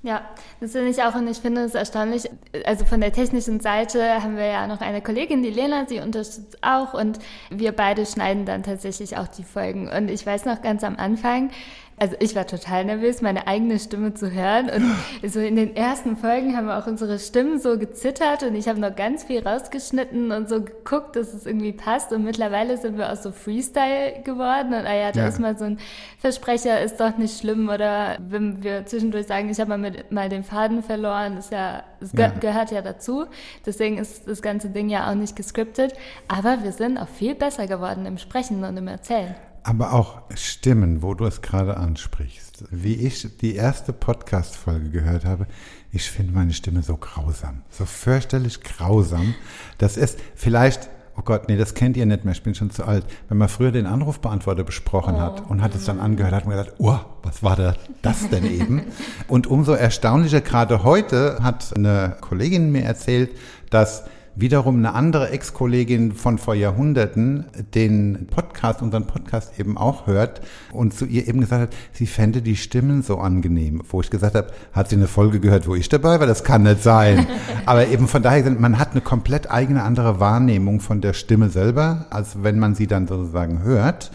Ja, 0.06 0.20
das 0.60 0.70
finde 0.70 0.90
ich 0.90 1.02
auch 1.02 1.16
und 1.16 1.26
ich 1.26 1.38
finde 1.38 1.62
es 1.62 1.74
erstaunlich. 1.74 2.30
Also 2.64 2.84
von 2.84 3.00
der 3.00 3.12
technischen 3.12 3.58
Seite 3.58 4.22
haben 4.22 4.36
wir 4.36 4.46
ja 4.46 4.68
noch 4.68 4.80
eine 4.80 5.02
Kollegin, 5.02 5.42
die 5.42 5.50
Lena, 5.50 5.86
sie 5.88 5.98
unterstützt 5.98 6.58
auch 6.62 6.94
und 6.94 7.18
wir 7.50 7.72
beide 7.72 8.06
schneiden 8.06 8.44
dann 8.44 8.62
tatsächlich 8.62 9.16
auch 9.16 9.26
die 9.26 9.42
Folgen. 9.42 9.88
Und 9.88 10.08
ich 10.08 10.24
weiß 10.24 10.44
noch 10.44 10.62
ganz 10.62 10.84
am 10.84 10.94
Anfang, 10.94 11.50
also 11.98 12.14
ich 12.20 12.36
war 12.36 12.46
total 12.46 12.84
nervös, 12.84 13.22
meine 13.22 13.46
eigene 13.46 13.78
Stimme 13.78 14.12
zu 14.12 14.30
hören. 14.30 14.68
Und 14.68 15.30
so 15.30 15.40
in 15.40 15.56
den 15.56 15.74
ersten 15.74 16.16
Folgen 16.16 16.56
haben 16.56 16.66
wir 16.66 16.78
auch 16.78 16.86
unsere 16.86 17.18
Stimmen 17.18 17.58
so 17.58 17.78
gezittert 17.78 18.42
und 18.42 18.54
ich 18.54 18.68
habe 18.68 18.78
noch 18.78 18.94
ganz 18.94 19.24
viel 19.24 19.46
rausgeschnitten 19.46 20.30
und 20.30 20.48
so 20.48 20.62
geguckt, 20.62 21.16
dass 21.16 21.32
es 21.32 21.46
irgendwie 21.46 21.72
passt. 21.72 22.12
Und 22.12 22.24
mittlerweile 22.24 22.76
sind 22.76 22.98
wir 22.98 23.10
auch 23.10 23.16
so 23.16 23.32
Freestyle 23.32 24.22
geworden. 24.24 24.74
Und 24.74 24.86
ah 24.86 24.94
ja, 24.94 25.12
da 25.12 25.20
ja. 25.20 25.28
ist 25.28 25.40
mal 25.40 25.56
so 25.56 25.64
ein 25.64 25.78
Versprecher, 26.18 26.82
ist 26.82 27.00
doch 27.00 27.16
nicht 27.16 27.40
schlimm. 27.40 27.70
Oder 27.70 28.18
wenn 28.28 28.62
wir 28.62 28.84
zwischendurch 28.84 29.26
sagen, 29.26 29.48
ich 29.48 29.58
habe 29.58 29.70
mal, 29.70 29.78
mit, 29.78 30.12
mal 30.12 30.28
den 30.28 30.44
Faden 30.44 30.82
verloren, 30.82 31.38
ist 31.38 31.50
ja, 31.50 31.82
es 32.00 32.12
ja. 32.12 32.28
gehört 32.28 32.72
ja 32.72 32.82
dazu. 32.82 33.24
Deswegen 33.64 33.96
ist 33.96 34.28
das 34.28 34.42
ganze 34.42 34.68
Ding 34.68 34.90
ja 34.90 35.10
auch 35.10 35.14
nicht 35.14 35.34
gescriptet. 35.34 35.94
Aber 36.28 36.62
wir 36.62 36.72
sind 36.72 36.98
auch 36.98 37.08
viel 37.08 37.34
besser 37.34 37.66
geworden 37.66 38.04
im 38.04 38.18
Sprechen 38.18 38.62
und 38.64 38.76
im 38.76 38.88
Erzählen. 38.88 39.34
Aber 39.66 39.94
auch 39.94 40.22
Stimmen, 40.36 41.02
wo 41.02 41.14
du 41.14 41.24
es 41.24 41.42
gerade 41.42 41.76
ansprichst. 41.76 42.66
Wie 42.70 42.94
ich 42.94 43.26
die 43.38 43.56
erste 43.56 43.92
Podcast-Folge 43.92 44.90
gehört 44.90 45.24
habe, 45.24 45.48
ich 45.90 46.08
finde 46.08 46.32
meine 46.32 46.52
Stimme 46.52 46.84
so 46.84 46.96
grausam, 46.96 47.62
so 47.68 47.84
fürchterlich 47.84 48.60
grausam. 48.60 49.34
Das 49.78 49.96
ist 49.96 50.20
vielleicht, 50.36 50.88
oh 51.16 51.22
Gott, 51.22 51.48
nee, 51.48 51.56
das 51.56 51.74
kennt 51.74 51.96
ihr 51.96 52.06
nicht 52.06 52.24
mehr, 52.24 52.32
ich 52.32 52.44
bin 52.44 52.54
schon 52.54 52.70
zu 52.70 52.84
alt. 52.84 53.06
Wenn 53.28 53.38
man 53.38 53.48
früher 53.48 53.72
den 53.72 53.86
Anrufbeantworter 53.86 54.62
besprochen 54.62 55.16
oh. 55.16 55.20
hat 55.20 55.50
und 55.50 55.62
hat 55.62 55.74
es 55.74 55.84
dann 55.84 55.98
angehört, 55.98 56.32
hat 56.32 56.46
man 56.46 56.56
gedacht, 56.56 56.76
oh, 56.78 57.00
was 57.24 57.42
war 57.42 57.56
da 57.56 57.74
das 58.02 58.30
denn 58.30 58.46
eben? 58.46 58.82
und 59.26 59.48
umso 59.48 59.72
erstaunlicher, 59.72 60.42
gerade 60.42 60.84
heute 60.84 61.42
hat 61.42 61.76
eine 61.76 62.16
Kollegin 62.20 62.70
mir 62.70 62.84
erzählt, 62.84 63.36
dass 63.70 64.04
wiederum 64.36 64.76
eine 64.76 64.94
andere 64.94 65.30
Ex-Kollegin 65.30 66.12
von 66.12 66.38
vor 66.38 66.54
Jahrhunderten 66.54 67.46
den 67.74 68.26
Podcast, 68.30 68.82
unseren 68.82 69.06
Podcast 69.06 69.58
eben 69.58 69.78
auch 69.78 70.06
hört 70.06 70.42
und 70.72 70.94
zu 70.94 71.06
ihr 71.06 71.26
eben 71.26 71.40
gesagt 71.40 71.62
hat, 71.62 71.76
sie 71.92 72.06
fände 72.06 72.42
die 72.42 72.56
Stimmen 72.56 73.02
so 73.02 73.18
angenehm. 73.18 73.82
Wo 73.88 74.00
ich 74.02 74.10
gesagt 74.10 74.34
habe, 74.34 74.52
hat 74.72 74.90
sie 74.90 74.96
eine 74.96 75.08
Folge 75.08 75.40
gehört, 75.40 75.66
wo 75.66 75.74
ich 75.74 75.88
dabei 75.88 76.20
war? 76.20 76.26
Das 76.26 76.44
kann 76.44 76.62
nicht 76.62 76.82
sein. 76.82 77.26
Aber 77.66 77.88
eben 77.88 78.08
von 78.08 78.22
daher, 78.22 78.48
man 78.50 78.78
hat 78.78 78.92
eine 78.92 79.00
komplett 79.00 79.50
eigene 79.50 79.82
andere 79.82 80.20
Wahrnehmung 80.20 80.80
von 80.80 81.00
der 81.00 81.14
Stimme 81.14 81.48
selber, 81.48 82.06
als 82.10 82.42
wenn 82.42 82.58
man 82.58 82.74
sie 82.74 82.86
dann 82.86 83.08
sozusagen 83.08 83.62
hört. 83.62 84.10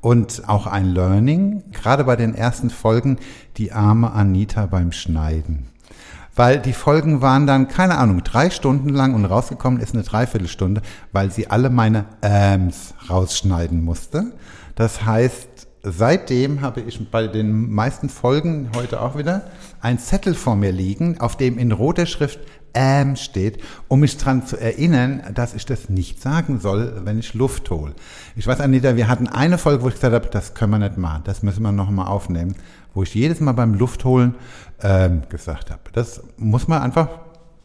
Und 0.00 0.48
auch 0.48 0.66
ein 0.66 0.86
Learning, 0.86 1.64
gerade 1.72 2.04
bei 2.04 2.16
den 2.16 2.34
ersten 2.34 2.70
Folgen, 2.70 3.18
die 3.56 3.72
arme 3.72 4.12
Anita 4.12 4.66
beim 4.66 4.92
Schneiden 4.92 5.66
weil 6.38 6.60
die 6.60 6.72
Folgen 6.72 7.20
waren 7.20 7.48
dann, 7.48 7.66
keine 7.66 7.98
Ahnung, 7.98 8.22
drei 8.22 8.48
Stunden 8.50 8.90
lang 8.90 9.12
und 9.14 9.24
rausgekommen 9.24 9.80
ist 9.80 9.94
eine 9.94 10.04
Dreiviertelstunde, 10.04 10.82
weil 11.10 11.32
sie 11.32 11.50
alle 11.50 11.68
meine 11.68 12.04
Äms 12.20 12.94
rausschneiden 13.10 13.84
musste. 13.84 14.34
Das 14.76 15.04
heißt, 15.04 15.66
seitdem 15.82 16.60
habe 16.60 16.80
ich 16.82 17.10
bei 17.10 17.26
den 17.26 17.72
meisten 17.72 18.08
Folgen 18.08 18.70
heute 18.76 19.00
auch 19.00 19.18
wieder 19.18 19.50
ein 19.80 19.98
Zettel 19.98 20.34
vor 20.34 20.54
mir 20.54 20.70
liegen, 20.70 21.20
auf 21.20 21.36
dem 21.36 21.58
in 21.58 21.72
roter 21.72 22.06
Schrift 22.06 22.38
ähm 22.78 23.16
steht, 23.16 23.58
um 23.88 24.00
mich 24.00 24.16
daran 24.16 24.46
zu 24.46 24.56
erinnern, 24.56 25.22
dass 25.34 25.52
ich 25.52 25.66
das 25.66 25.88
nicht 25.88 26.22
sagen 26.22 26.60
soll, 26.60 27.02
wenn 27.04 27.18
ich 27.18 27.34
Luft 27.34 27.70
hole. 27.70 27.92
Ich 28.36 28.46
weiß, 28.46 28.60
Anita, 28.60 28.94
wir 28.94 29.08
hatten 29.08 29.26
eine 29.26 29.58
Folge, 29.58 29.82
wo 29.82 29.88
ich 29.88 29.94
gesagt 29.94 30.14
habe, 30.14 30.28
das 30.28 30.54
können 30.54 30.70
wir 30.70 30.78
nicht 30.78 30.96
machen, 30.96 31.22
das 31.24 31.42
müssen 31.42 31.62
wir 31.62 31.72
nochmal 31.72 32.06
aufnehmen, 32.06 32.54
wo 32.94 33.02
ich 33.02 33.12
jedes 33.14 33.40
Mal 33.40 33.52
beim 33.52 33.74
Luftholen 33.74 34.36
ähm, 34.80 35.22
gesagt 35.28 35.72
habe. 35.72 35.82
Das 35.92 36.22
muss 36.36 36.68
man 36.68 36.80
einfach 36.80 37.08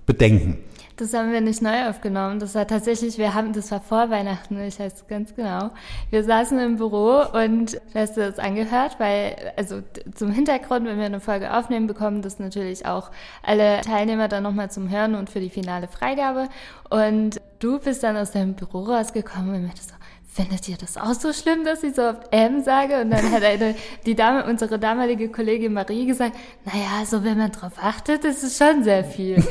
bedenken. 0.07 0.57
Das 0.95 1.13
haben 1.13 1.31
wir 1.31 1.41
nicht 1.41 1.61
neu 1.61 1.89
aufgenommen. 1.89 2.39
Das 2.39 2.53
war 2.53 2.67
tatsächlich, 2.67 3.17
wir 3.17 3.33
haben, 3.33 3.51
das 3.53 3.71
war 3.71 3.81
vor 3.81 4.11
Weihnachten, 4.11 4.59
ich 4.61 4.79
weiß 4.79 5.07
ganz 5.07 5.35
genau. 5.35 5.71
Wir 6.11 6.23
saßen 6.23 6.59
im 6.59 6.77
Büro 6.77 7.21
und 7.33 7.73
du 7.73 7.79
hast 7.95 8.15
das 8.15 8.37
angehört, 8.37 8.99
weil, 8.99 9.35
also 9.57 9.81
zum 10.13 10.31
Hintergrund, 10.31 10.85
wenn 10.85 10.99
wir 10.99 11.05
eine 11.05 11.19
Folge 11.19 11.51
aufnehmen, 11.51 11.87
bekommen 11.87 12.21
das 12.21 12.37
natürlich 12.37 12.85
auch 12.85 13.09
alle 13.41 13.81
Teilnehmer 13.81 14.27
dann 14.27 14.43
nochmal 14.43 14.69
zum 14.69 14.89
Hören 14.89 15.15
und 15.15 15.31
für 15.31 15.39
die 15.39 15.49
finale 15.49 15.87
Freigabe. 15.87 16.47
Und 16.89 17.41
du 17.59 17.79
bist 17.79 18.03
dann 18.03 18.15
aus 18.15 18.31
deinem 18.31 18.53
Büro 18.53 18.83
rausgekommen 18.83 19.55
und 19.55 19.63
meintest 19.63 19.89
so, 19.89 19.95
findet 20.33 20.67
ihr 20.67 20.77
das 20.77 20.97
auch 20.97 21.13
so 21.13 21.31
schlimm, 21.31 21.63
dass 21.63 21.83
ich 21.83 21.95
so 21.95 22.01
oft 22.03 22.31
M 22.31 22.63
sage? 22.63 23.01
Und 23.01 23.11
dann 23.11 23.31
hat 23.31 23.43
eine, 23.43 23.75
die 24.05 24.15
Dame, 24.15 24.45
unsere 24.45 24.79
damalige 24.79 25.29
Kollegin 25.29 25.73
Marie 25.73 26.07
gesagt, 26.07 26.35
naja, 26.65 27.05
so 27.05 27.23
wenn 27.23 27.37
man 27.37 27.51
drauf 27.51 27.73
achtet, 27.79 28.25
ist 28.25 28.43
es 28.43 28.57
schon 28.57 28.83
sehr 28.83 29.03
viel. 29.03 29.43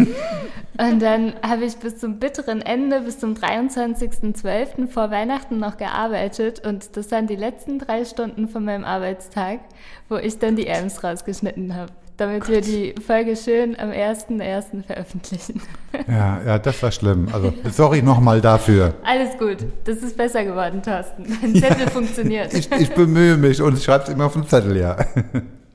und 0.79 1.01
dann 1.01 1.35
habe 1.43 1.65
ich 1.65 1.77
bis 1.77 1.99
zum 1.99 2.19
bitteren 2.19 2.63
Ende, 2.63 3.03
bis 3.03 3.21
zum 3.21 3.35
23.12. 3.35 4.89
vor 4.89 5.11
Weihnachten 5.11 5.59
noch 5.59 5.77
gearbeitet 5.77 6.67
und 6.67 6.97
das 6.97 7.11
waren 7.13 7.29
die 7.29 7.37
letzten 7.37 7.79
drei 7.79 8.05
Stunden 8.05 8.49
von 8.49 8.65
meinem 8.65 8.85
Arbeitstag, 8.85 9.61
wo 10.09 10.17
ich 10.17 10.39
dann 10.39 10.57
die 10.57 10.67
M's 10.67 11.05
rausgeschnitten 11.05 11.77
habe 11.77 11.93
damit 12.23 12.49
wir 12.49 12.61
die 12.61 12.95
Folge 13.05 13.35
schön 13.37 13.79
am 13.79 13.91
1.1. 13.91 14.85
veröffentlichen. 14.85 15.61
Ja, 16.09 16.41
ja, 16.47 16.59
das 16.59 16.83
war 16.83 16.93
schlimm. 16.93 17.29
Also 17.33 17.53
sorry 17.71 18.01
nochmal 18.01 18.41
dafür. 18.41 18.95
Alles 19.05 19.37
gut. 19.39 19.59
Das 19.85 19.99
ist 19.99 20.17
besser 20.17 20.45
geworden, 20.45 20.83
Thorsten. 20.83 21.27
Mein 21.43 21.55
Zettel 21.55 21.87
ja, 21.87 21.91
funktioniert. 21.91 22.55
Ich, 22.55 22.71
ich, 22.71 22.95
bemühe 22.95 23.37
mich 23.37 23.61
und 23.61 23.79
schreibe 23.79 24.05
es 24.05 24.11
immer 24.11 24.27
auf 24.27 24.35
den 24.35 24.47
Zettel, 24.47 24.77
ja. 24.77 24.97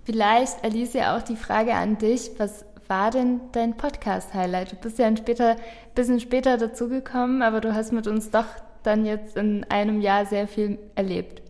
Vielleicht, 0.05 0.63
Alicia, 0.63 1.17
auch 1.17 1.21
die 1.21 1.35
Frage 1.35 1.73
an 1.73 1.97
dich. 1.97 2.31
Was 2.37 2.65
war 2.87 3.11
denn 3.11 3.41
dein 3.51 3.75
Podcast-Highlight? 3.75 4.71
Du 4.71 4.75
bist 4.77 4.97
ja 4.97 5.07
ein 5.07 5.17
später, 5.17 5.57
bisschen 5.93 6.19
später 6.19 6.57
dazugekommen, 6.57 7.41
aber 7.41 7.59
du 7.59 7.75
hast 7.75 7.91
mit 7.91 8.07
uns 8.07 8.31
doch 8.31 8.45
dann 8.83 9.05
jetzt 9.05 9.35
in 9.35 9.65
einem 9.69 10.01
Jahr 10.01 10.25
sehr 10.25 10.47
viel 10.47 10.79
erlebt. 10.95 11.41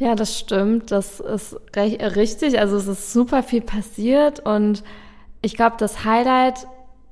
Ja, 0.00 0.14
das 0.14 0.38
stimmt. 0.38 0.90
Das 0.92 1.20
ist 1.20 1.56
richtig. 1.76 2.58
Also 2.58 2.76
es 2.78 2.86
ist 2.86 3.12
super 3.12 3.42
viel 3.42 3.60
passiert 3.60 4.40
und 4.40 4.82
ich 5.42 5.56
glaube, 5.56 5.76
das 5.78 6.06
Highlight 6.06 6.66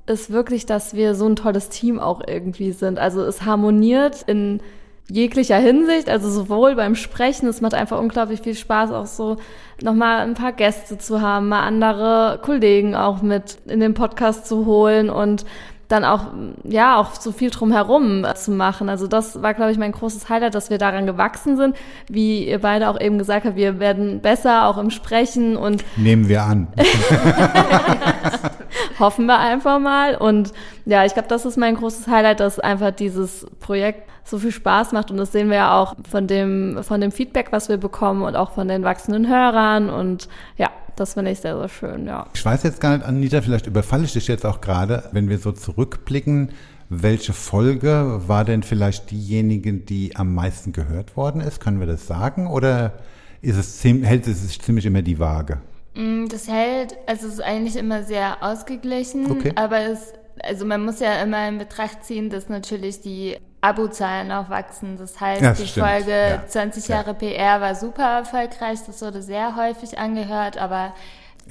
ist 0.07 0.31
wirklich, 0.31 0.65
dass 0.65 0.95
wir 0.95 1.13
so 1.13 1.27
ein 1.27 1.35
tolles 1.35 1.69
Team 1.69 1.99
auch 1.99 2.19
irgendwie 2.25 2.71
sind. 2.71 2.97
Also 2.97 3.21
es 3.21 3.43
harmoniert 3.45 4.23
in 4.23 4.59
jeglicher 5.07 5.57
Hinsicht, 5.57 6.09
also 6.09 6.31
sowohl 6.31 6.75
beim 6.75 6.95
Sprechen, 6.95 7.47
es 7.47 7.61
macht 7.61 7.75
einfach 7.75 7.99
unglaublich 7.99 8.41
viel 8.41 8.55
Spaß, 8.55 8.91
auch 8.91 9.05
so 9.05 9.37
nochmal 9.83 10.21
ein 10.21 10.33
paar 10.33 10.51
Gäste 10.53 10.97
zu 10.97 11.21
haben, 11.21 11.47
mal 11.49 11.61
andere 11.61 12.39
Kollegen 12.41 12.95
auch 12.95 13.21
mit 13.21 13.59
in 13.67 13.81
den 13.81 13.93
Podcast 13.93 14.47
zu 14.47 14.65
holen 14.65 15.11
und 15.11 15.45
dann 15.89 16.05
auch, 16.05 16.27
ja, 16.63 16.97
auch 16.97 17.15
so 17.15 17.31
viel 17.31 17.49
drumherum 17.49 18.25
zu 18.35 18.51
machen. 18.51 18.89
Also 18.89 19.07
das 19.07 19.41
war, 19.41 19.53
glaube 19.53 19.71
ich, 19.71 19.77
mein 19.77 19.91
großes 19.91 20.29
Highlight, 20.29 20.55
dass 20.55 20.69
wir 20.69 20.77
daran 20.77 21.05
gewachsen 21.05 21.57
sind. 21.57 21.75
Wie 22.07 22.47
ihr 22.47 22.59
beide 22.59 22.89
auch 22.89 22.99
eben 22.99 23.17
gesagt 23.17 23.45
habt, 23.45 23.55
wir 23.55 23.79
werden 23.79 24.21
besser 24.21 24.67
auch 24.67 24.77
im 24.77 24.91
Sprechen 24.91 25.57
und. 25.57 25.83
Nehmen 25.97 26.29
wir 26.29 26.43
an. 26.43 26.67
Hoffen 28.99 29.25
wir 29.25 29.39
einfach 29.39 29.79
mal. 29.79 30.15
Und 30.15 30.53
ja, 30.85 31.05
ich 31.05 31.13
glaube, 31.13 31.27
das 31.27 31.45
ist 31.45 31.57
mein 31.57 31.75
großes 31.75 32.07
Highlight, 32.07 32.39
dass 32.39 32.59
einfach 32.59 32.91
dieses 32.91 33.45
Projekt 33.59 34.09
so 34.23 34.37
viel 34.37 34.51
Spaß 34.51 34.91
macht. 34.91 35.11
Und 35.11 35.17
das 35.17 35.31
sehen 35.31 35.49
wir 35.49 35.57
ja 35.57 35.77
auch 35.77 35.95
von 36.09 36.27
dem, 36.27 36.79
von 36.83 37.01
dem 37.01 37.11
Feedback, 37.11 37.47
was 37.51 37.69
wir 37.69 37.77
bekommen 37.77 38.23
und 38.23 38.35
auch 38.35 38.51
von 38.51 38.67
den 38.67 38.83
wachsenden 38.83 39.27
Hörern. 39.27 39.89
Und 39.89 40.29
ja, 40.57 40.69
das 40.95 41.13
finde 41.13 41.31
ich 41.31 41.39
sehr, 41.39 41.57
sehr 41.57 41.69
schön, 41.69 42.05
ja. 42.05 42.27
Ich 42.33 42.43
weiß 42.43 42.63
jetzt 42.63 42.81
gar 42.81 42.97
nicht, 42.97 43.05
Anita, 43.05 43.41
vielleicht 43.41 43.67
überfalle 43.67 44.03
ich 44.03 44.13
dich 44.13 44.27
jetzt 44.27 44.45
auch 44.45 44.61
gerade, 44.61 45.03
wenn 45.11 45.29
wir 45.29 45.39
so 45.39 45.51
zurückblicken, 45.51 46.51
welche 46.89 47.33
Folge 47.33 48.21
war 48.27 48.45
denn 48.45 48.63
vielleicht 48.63 49.11
diejenige, 49.11 49.73
die 49.73 50.15
am 50.15 50.33
meisten 50.33 50.71
gehört 50.71 51.15
worden 51.15 51.39
ist? 51.39 51.59
Können 51.59 51.79
wir 51.79 51.87
das 51.87 52.07
sagen? 52.07 52.47
Oder 52.47 52.93
ist 53.41 53.57
es, 53.57 53.83
hält 53.83 54.27
es 54.27 54.41
sich 54.41 54.59
ziemlich 54.59 54.85
immer 54.85 55.03
die 55.03 55.19
Waage? 55.19 55.61
Mm, 55.99 56.27
das 56.29 56.47
hält, 56.47 56.95
also 57.07 57.27
es 57.27 57.33
ist 57.33 57.41
eigentlich 57.41 57.75
immer 57.75 58.03
sehr 58.03 58.37
ausgeglichen, 58.41 59.29
okay. 59.29 59.51
aber 59.55 59.81
es, 59.81 60.13
also 60.41 60.65
man 60.65 60.85
muss 60.85 61.01
ja 61.01 61.21
immer 61.21 61.45
in 61.49 61.57
Betracht 61.57 62.05
ziehen, 62.05 62.29
dass 62.29 62.47
natürlich 62.47 63.01
die 63.01 63.37
Abozahlen 63.59 64.31
auch 64.31 64.49
wachsen. 64.49 64.95
Das 64.97 65.19
heißt, 65.19 65.41
ja, 65.41 65.49
das 65.49 65.59
die 65.59 65.67
stimmt. 65.67 65.87
Folge 65.87 66.11
ja. 66.11 66.47
20 66.47 66.87
Jahre 66.87 67.17
ja. 67.19 67.57
PR 67.57 67.61
war 67.61 67.75
super 67.75 68.19
erfolgreich, 68.19 68.79
das 68.87 69.01
wurde 69.01 69.21
sehr 69.21 69.57
häufig 69.57 69.99
angehört, 69.99 70.57
aber 70.57 70.93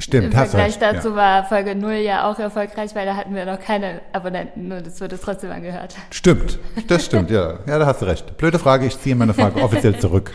Stimmt, 0.00 0.26
Im 0.26 0.32
Vergleich 0.32 0.78
dazu 0.78 1.16
war 1.16 1.44
Folge 1.44 1.74
0 1.74 1.94
ja 1.94 2.30
auch 2.30 2.38
erfolgreich, 2.38 2.94
weil 2.94 3.04
da 3.04 3.16
hatten 3.16 3.34
wir 3.34 3.44
noch 3.44 3.58
keine 3.58 4.00
Abonnenten 4.12 4.70
und 4.70 4.86
es 4.86 5.00
wurde 5.00 5.18
trotzdem 5.20 5.50
angehört. 5.50 5.96
Stimmt, 6.10 6.60
das 6.86 7.04
stimmt, 7.04 7.32
ja. 7.32 7.58
Ja, 7.66 7.80
da 7.80 7.86
hast 7.86 8.00
du 8.02 8.06
recht. 8.06 8.36
Blöde 8.36 8.60
Frage, 8.60 8.86
ich 8.86 8.96
ziehe 9.00 9.16
meine 9.16 9.34
Frage 9.34 9.60
offiziell 9.60 9.98
zurück. 9.98 10.30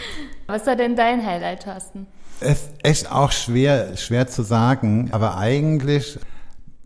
Was 0.48 0.68
war 0.68 0.76
denn 0.76 0.98
dein 0.98 1.26
Highlight, 1.26 1.64
Thorsten? 1.64 2.08
Es 2.40 2.70
ist 2.84 3.12
auch 3.12 3.32
schwer, 3.32 3.96
schwer 3.96 4.28
zu 4.28 4.44
sagen, 4.44 5.10
aber 5.12 5.38
eigentlich 5.38 6.20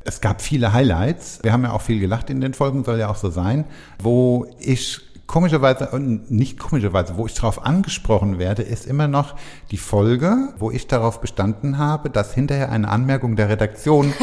es 0.07 0.21
gab 0.21 0.41
viele 0.41 0.71
Highlights. 0.71 1.39
Wir 1.43 1.51
haben 1.51 1.63
ja 1.63 1.73
auch 1.73 1.81
viel 1.81 1.99
gelacht 1.99 2.29
in 2.29 2.39
den 2.39 2.53
Folgen, 2.53 2.85
soll 2.85 2.97
ja 2.97 3.09
auch 3.09 3.17
so 3.17 3.29
sein, 3.29 3.65
wo 3.99 4.47
ich 4.59 5.01
komischerweise, 5.27 5.89
und 5.89 6.31
nicht 6.31 6.57
komischerweise, 6.57 7.17
wo 7.17 7.25
ich 7.25 7.33
darauf 7.33 7.63
angesprochen 7.65 8.39
werde, 8.39 8.63
ist 8.63 8.87
immer 8.87 9.07
noch 9.07 9.35
die 9.71 9.77
Folge, 9.77 10.53
wo 10.57 10.71
ich 10.71 10.87
darauf 10.87 11.19
bestanden 11.19 11.77
habe, 11.77 12.09
dass 12.09 12.33
hinterher 12.33 12.71
eine 12.71 12.87
Anmerkung 12.87 13.35
der 13.35 13.49
Redaktion 13.49 14.13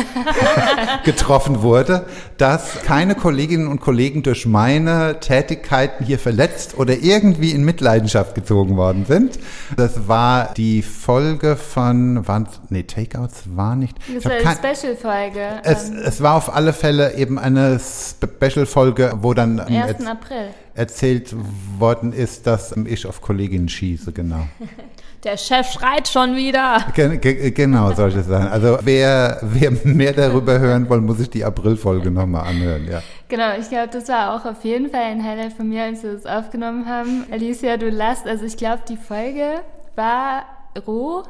getroffen 1.05 1.63
wurde, 1.63 2.07
dass 2.39 2.83
keine 2.83 3.15
Kolleginnen 3.15 3.69
und 3.69 3.81
Kollegen 3.81 4.23
durch 4.23 4.47
meine 4.47 5.21
Tätigkeiten 5.21 6.05
hier 6.05 6.19
verletzt 6.19 6.77
oder 6.79 6.97
irgendwie 6.97 7.51
in 7.51 7.65
Mitleidenschaft 7.65 8.35
gezogen 8.35 8.77
worden 8.77 9.05
sind. 9.07 9.39
Das 9.77 10.09
war 10.09 10.55
die 10.55 10.83
Folge 10.83 11.57
von, 11.57 12.27
waren, 12.27 12.49
nee, 12.71 12.85
Takeouts 12.85 13.43
war 13.55 13.77
nicht. 13.77 13.99
Das 14.13 14.25
war 14.25 14.33
eine 14.33 14.75
Special-Folge. 14.75 15.61
Es, 15.65 15.91
es 15.91 16.23
war 16.23 16.35
auf 16.35 16.55
alle 16.55 16.73
Fälle 16.73 17.15
eben 17.15 17.39
eine 17.39 17.79
Special-Folge, 17.79 19.19
wo 19.21 19.35
dann... 19.35 19.61
Am 19.61 19.67
1. 19.67 20.07
April 20.07 20.49
erzählt 20.75 21.35
worden 21.79 22.13
ist, 22.13 22.47
dass 22.47 22.73
ich 22.73 23.07
auf 23.07 23.21
Kolleginnen 23.21 23.69
schieße, 23.69 24.13
genau. 24.13 24.47
Der 25.25 25.39
Chef 25.39 25.71
schreit 25.71 26.07
schon 26.07 26.37
wieder. 26.37 26.85
Gen 26.95 27.19
genau, 27.19 27.93
solche 27.95 28.23
Sachen. 28.23 28.49
Also 28.49 28.79
wer, 28.83 29.39
wer 29.41 29.71
mehr 29.85 30.13
darüber 30.13 30.59
hören 30.59 30.89
will, 30.91 31.01
muss 31.01 31.17
sich 31.17 31.31
die 31.31 31.43
Aprilfolge 31.43 32.11
nochmal 32.11 32.47
anhören, 32.47 32.87
ja. 32.87 33.03
Genau, 33.29 33.57
ich 33.59 33.71
glaube, 33.71 33.89
das 33.91 34.07
war 34.09 34.35
auch 34.37 34.45
auf 34.45 34.63
jeden 34.65 34.91
Fall 34.91 35.01
ein 35.01 35.25
Highlight 35.25 35.55
von 35.55 35.67
mir, 35.67 35.85
als 35.85 36.03
wir 36.03 36.13
das 36.13 36.27
aufgenommen 36.27 36.87
haben. 36.87 37.25
Alicia, 37.33 37.79
du 37.79 37.89
lasst, 37.89 38.27
also 38.27 38.45
ich 38.45 38.59
glaube, 38.59 38.83
die 38.87 38.99
Folge 38.99 39.63
war 39.97 40.45
roh, 40.87 41.23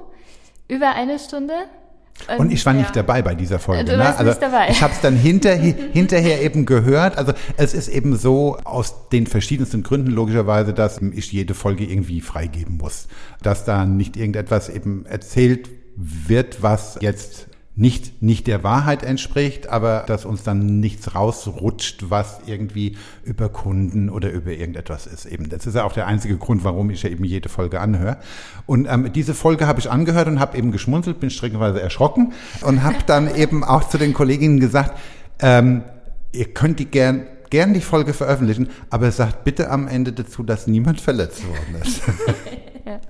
über 0.67 0.95
eine 0.95 1.21
Stunde. 1.21 1.55
Und, 2.29 2.39
und 2.39 2.53
ich 2.53 2.65
war 2.65 2.73
ja. 2.75 2.81
nicht 2.81 2.97
dabei 2.97 3.23
bei 3.23 3.35
dieser 3.35 3.59
Folge. 3.59 3.85
Du 3.85 3.99
warst 3.99 4.13
ne? 4.13 4.19
also 4.19 4.31
nicht 4.31 4.43
dabei. 4.43 4.69
Ich 4.71 4.83
habe 4.83 4.93
es 4.93 5.01
dann 5.01 5.17
hinterher, 5.17 5.75
hinterher 5.93 6.43
eben 6.43 6.65
gehört. 6.65 7.19
Also 7.19 7.33
es 7.57 7.75
ist 7.75 7.89
eben 7.89 8.17
so 8.17 8.57
aus 8.65 9.09
den 9.11 9.27
verschiedensten 9.27 9.83
Gründen 9.83 10.11
logischerweise, 10.11 10.73
dass 10.73 11.01
ich 11.03 11.33
jede 11.33 11.55
Folge 11.55 11.85
irgendwie 11.85 12.21
freigeben 12.21 12.79
muss. 12.79 13.09
Dass 13.43 13.65
da 13.65 13.85
nicht 13.85 14.17
irgendetwas 14.17 14.69
eben 14.69 15.05
erzählt 15.07 15.69
wird, 15.97 16.63
was 16.63 16.99
jetzt 17.01 17.49
nicht, 17.77 18.23
nicht 18.23 18.47
der 18.47 18.63
Wahrheit 18.63 19.03
entspricht, 19.03 19.69
aber 19.69 20.05
dass 20.07 20.25
uns 20.25 20.45
dann 20.45 20.79
nichts 20.79 21.15
rausrutscht, 21.15 22.09
was 22.09 22.41
irgendwie 22.47 22.97
über 23.25 23.49
Kunden 23.49 24.11
oder 24.11 24.31
über 24.31 24.53
irgendetwas 24.53 25.07
ist. 25.07 25.27
Eben, 25.27 25.49
das 25.49 25.67
ist 25.67 25.75
ja 25.75 25.83
auch 25.83 25.93
der 25.93 26.07
einzige 26.07 26.37
Grund, 26.37 26.63
warum 26.63 26.91
ich 26.91 27.03
ja 27.03 27.11
eben 27.11 27.25
jede 27.25 27.49
Folge 27.49 27.81
anhöre. 27.81 28.19
Und 28.67 28.87
ähm, 28.89 29.13
diese 29.13 29.35
Folge 29.35 29.67
habe 29.67 29.81
ich 29.81 29.91
angehört 29.91 30.29
und 30.29 30.39
habe 30.39 30.57
eben 30.57 30.71
geschmunzelt, 30.71 31.19
bin 31.19 31.31
streckenweise 31.31 31.81
erschrocken 31.81 32.33
und 32.61 32.85
habe 32.85 32.99
dann 33.07 33.35
eben 33.35 33.65
auch 33.65 33.89
zu 33.89 33.99
den 33.99 34.15
Kolleginnen 34.15 34.61
gesagt, 34.61 34.97
ähm, 35.41 35.83
ihr 36.33 36.53
könnt 36.55 36.79
die 36.79 36.87
gern 36.87 37.27
gern 37.51 37.73
die 37.73 37.81
Folge 37.81 38.15
veröffentlichen, 38.15 38.69
aber 38.91 39.13
sagt 39.13 39.45
bitte 39.45 39.71
am 39.71 39.87
Ende 39.87 40.13
dazu, 40.13 40.43
dass 40.43 40.67
niemand 40.67 41.01
verletzt 41.01 41.47
worden 41.47 41.83
ist. 41.83 42.03
ja. 42.85 43.01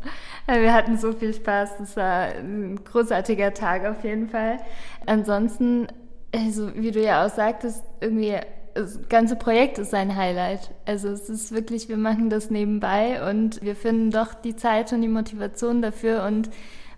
Wir 0.47 0.75
hatten 0.75 0.99
so 0.99 1.13
viel 1.13 1.33
Spaß. 1.33 1.79
Das 1.79 1.97
war 1.97 2.29
ein 2.35 2.79
großartiger 2.85 3.55
Tag 3.55 3.87
auf 3.87 4.05
jeden 4.05 4.29
Fall. 4.29 4.59
Ansonsten, 5.07 5.89
also 6.35 6.75
wie 6.75 6.91
du 6.91 7.01
ja 7.01 7.25
auch 7.25 7.31
sagtest, 7.31 7.83
irgendwie 8.01 8.37
das 8.75 9.09
ganze 9.09 9.37
Projekt 9.37 9.79
ist 9.79 9.95
ein 9.95 10.17
Highlight. 10.17 10.73
Also 10.85 11.09
es 11.09 11.29
ist 11.31 11.53
wirklich, 11.53 11.89
wir 11.89 11.97
machen 11.97 12.29
das 12.29 12.51
nebenbei 12.51 13.29
und 13.31 13.63
wir 13.63 13.77
finden 13.77 14.11
doch 14.11 14.35
die 14.35 14.57
Zeit 14.57 14.93
und 14.93 15.01
die 15.01 15.09
Motivation 15.09 15.81
dafür. 15.81 16.25
Und 16.25 16.51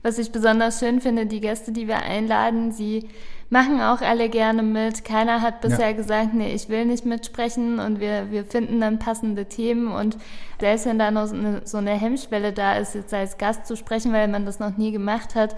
was 0.03 0.19
ich 0.19 0.33
besonders 0.33 0.81
schön 0.81 1.01
finde, 1.01 1.27
die 1.27 1.41
Gäste, 1.41 1.73
die 1.73 1.87
wir 1.87 2.03
einladen, 2.03 2.73
sie 2.73 3.09
machen 3.51 3.81
auch 3.81 4.01
alle 4.01 4.29
gerne 4.29 4.63
mit. 4.63 5.05
Keiner 5.05 5.41
hat 5.41 5.61
bisher 5.61 5.91
ja. 5.91 5.97
gesagt, 5.97 6.35
nee, 6.35 6.53
ich 6.53 6.69
will 6.69 6.85
nicht 6.85 7.05
mitsprechen 7.05 7.79
und 7.79 8.01
wir, 8.01 8.31
wir 8.31 8.45
finden 8.45 8.81
dann 8.81 8.99
passende 8.99 9.47
Themen 9.47 9.89
und 9.89 10.17
selbst 10.61 10.87
wenn 10.87 10.99
da 10.99 11.11
noch 11.11 11.27
so 11.27 11.35
eine, 11.35 11.61
so 11.65 11.79
eine 11.79 11.93
Hemmschwelle 11.93 12.53
da 12.53 12.77
ist, 12.77 12.95
jetzt 12.95 13.15
als 13.15 13.39
Gast 13.39 13.67
zu 13.67 13.77
sprechen, 13.77 14.13
weil 14.13 14.29
man 14.29 14.47
das 14.47 14.59
noch 14.59 14.77
nie 14.77 14.93
gemacht 14.93 15.35
hat, 15.35 15.57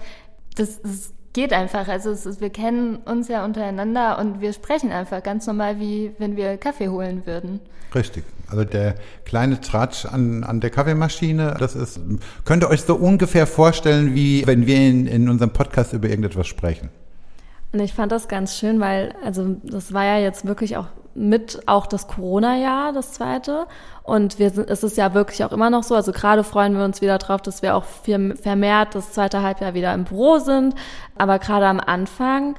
das, 0.55 0.81
das 0.81 1.13
geht 1.33 1.53
einfach. 1.53 1.87
Also 1.87 2.11
es 2.11 2.25
ist, 2.25 2.41
wir 2.41 2.49
kennen 2.49 2.97
uns 2.97 3.27
ja 3.27 3.45
untereinander 3.45 4.19
und 4.19 4.41
wir 4.41 4.53
sprechen 4.53 4.91
einfach 4.91 5.23
ganz 5.23 5.47
normal, 5.47 5.79
wie 5.79 6.11
wenn 6.17 6.35
wir 6.35 6.57
Kaffee 6.57 6.89
holen 6.89 7.25
würden. 7.25 7.59
Richtig. 7.93 8.23
Also 8.49 8.63
der 8.63 8.95
kleine 9.25 9.61
Tratsch 9.61 10.05
an, 10.05 10.43
an 10.43 10.59
der 10.59 10.69
Kaffeemaschine, 10.69 11.55
das 11.59 11.75
ist, 11.75 11.99
könnt 12.45 12.63
ihr 12.63 12.69
euch 12.69 12.81
so 12.81 12.95
ungefähr 12.95 13.45
vorstellen, 13.45 14.15
wie 14.15 14.45
wenn 14.45 14.65
wir 14.65 14.77
in, 14.77 15.05
in 15.07 15.29
unserem 15.29 15.51
Podcast 15.51 15.93
über 15.93 16.09
irgendetwas 16.09 16.47
sprechen. 16.47 16.89
Und 17.71 17.79
ich 17.79 17.93
fand 17.93 18.11
das 18.11 18.27
ganz 18.27 18.57
schön, 18.57 18.79
weil, 18.79 19.13
also 19.23 19.55
das 19.63 19.93
war 19.93 20.03
ja 20.03 20.17
jetzt 20.17 20.45
wirklich 20.45 20.77
auch 20.77 20.87
mit 21.13 21.61
auch 21.67 21.85
das 21.85 22.07
Corona-Jahr, 22.07 22.93
das 22.93 23.13
zweite. 23.13 23.67
Und 24.03 24.39
wir 24.39 24.49
sind, 24.49 24.69
es 24.69 24.83
ist 24.83 24.97
ja 24.97 25.13
wirklich 25.13 25.43
auch 25.43 25.51
immer 25.51 25.69
noch 25.69 25.83
so. 25.83 25.95
Also 25.95 26.11
gerade 26.11 26.43
freuen 26.43 26.75
wir 26.75 26.83
uns 26.83 27.01
wieder 27.01 27.17
drauf, 27.17 27.41
dass 27.41 27.61
wir 27.61 27.75
auch 27.75 27.83
viel 27.83 28.35
vermehrt 28.35 28.95
das 28.95 29.13
zweite 29.13 29.43
Halbjahr 29.43 29.73
wieder 29.73 29.93
im 29.93 30.05
Büro 30.05 30.39
sind. 30.39 30.75
Aber 31.17 31.37
gerade 31.37 31.67
am 31.67 31.79
Anfang 31.79 32.55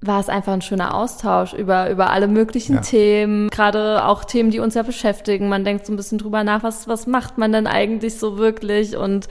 war 0.00 0.20
es 0.20 0.28
einfach 0.28 0.52
ein 0.52 0.62
schöner 0.62 0.94
Austausch 0.94 1.52
über, 1.54 1.90
über 1.90 2.10
alle 2.10 2.28
möglichen 2.28 2.76
ja. 2.76 2.80
Themen, 2.82 3.48
gerade 3.48 4.04
auch 4.04 4.24
Themen, 4.24 4.50
die 4.50 4.60
uns 4.60 4.74
ja 4.74 4.82
beschäftigen. 4.82 5.48
Man 5.48 5.64
denkt 5.64 5.86
so 5.86 5.92
ein 5.92 5.96
bisschen 5.96 6.18
drüber 6.18 6.44
nach, 6.44 6.62
was, 6.62 6.86
was 6.86 7.06
macht 7.08 7.36
man 7.36 7.52
denn 7.52 7.66
eigentlich 7.66 8.16
so 8.18 8.38
wirklich? 8.38 8.96
Und 8.96 9.28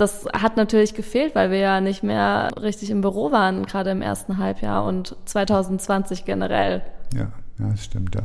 das 0.00 0.26
hat 0.32 0.56
natürlich 0.56 0.94
gefehlt, 0.94 1.34
weil 1.34 1.50
wir 1.50 1.58
ja 1.58 1.80
nicht 1.80 2.02
mehr 2.02 2.50
richtig 2.60 2.90
im 2.90 3.00
Büro 3.00 3.32
waren, 3.32 3.66
gerade 3.66 3.90
im 3.90 4.02
ersten 4.02 4.38
Halbjahr 4.38 4.84
und 4.84 5.16
2020 5.26 6.24
generell. 6.24 6.82
Ja, 7.14 7.32
ja, 7.58 7.70
das 7.70 7.84
stimmt, 7.84 8.14
ja. 8.14 8.22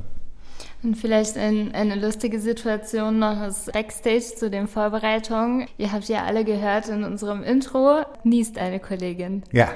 Und 0.83 0.95
vielleicht 0.95 1.35
ein, 1.37 1.73
eine 1.73 1.95
lustige 1.95 2.39
Situation 2.39 3.17
noch 3.19 3.41
aus 3.41 3.65
Backstage 3.73 4.35
zu 4.37 4.49
den 4.49 4.67
Vorbereitungen. 4.67 5.67
Ihr 5.77 5.91
habt 5.91 6.07
ja 6.07 6.23
alle 6.23 6.45
gehört 6.45 6.89
in 6.89 7.03
unserem 7.03 7.43
Intro, 7.43 8.03
niest 8.23 8.57
eine 8.59 8.79
Kollegin. 8.79 9.43
Ja. 9.51 9.69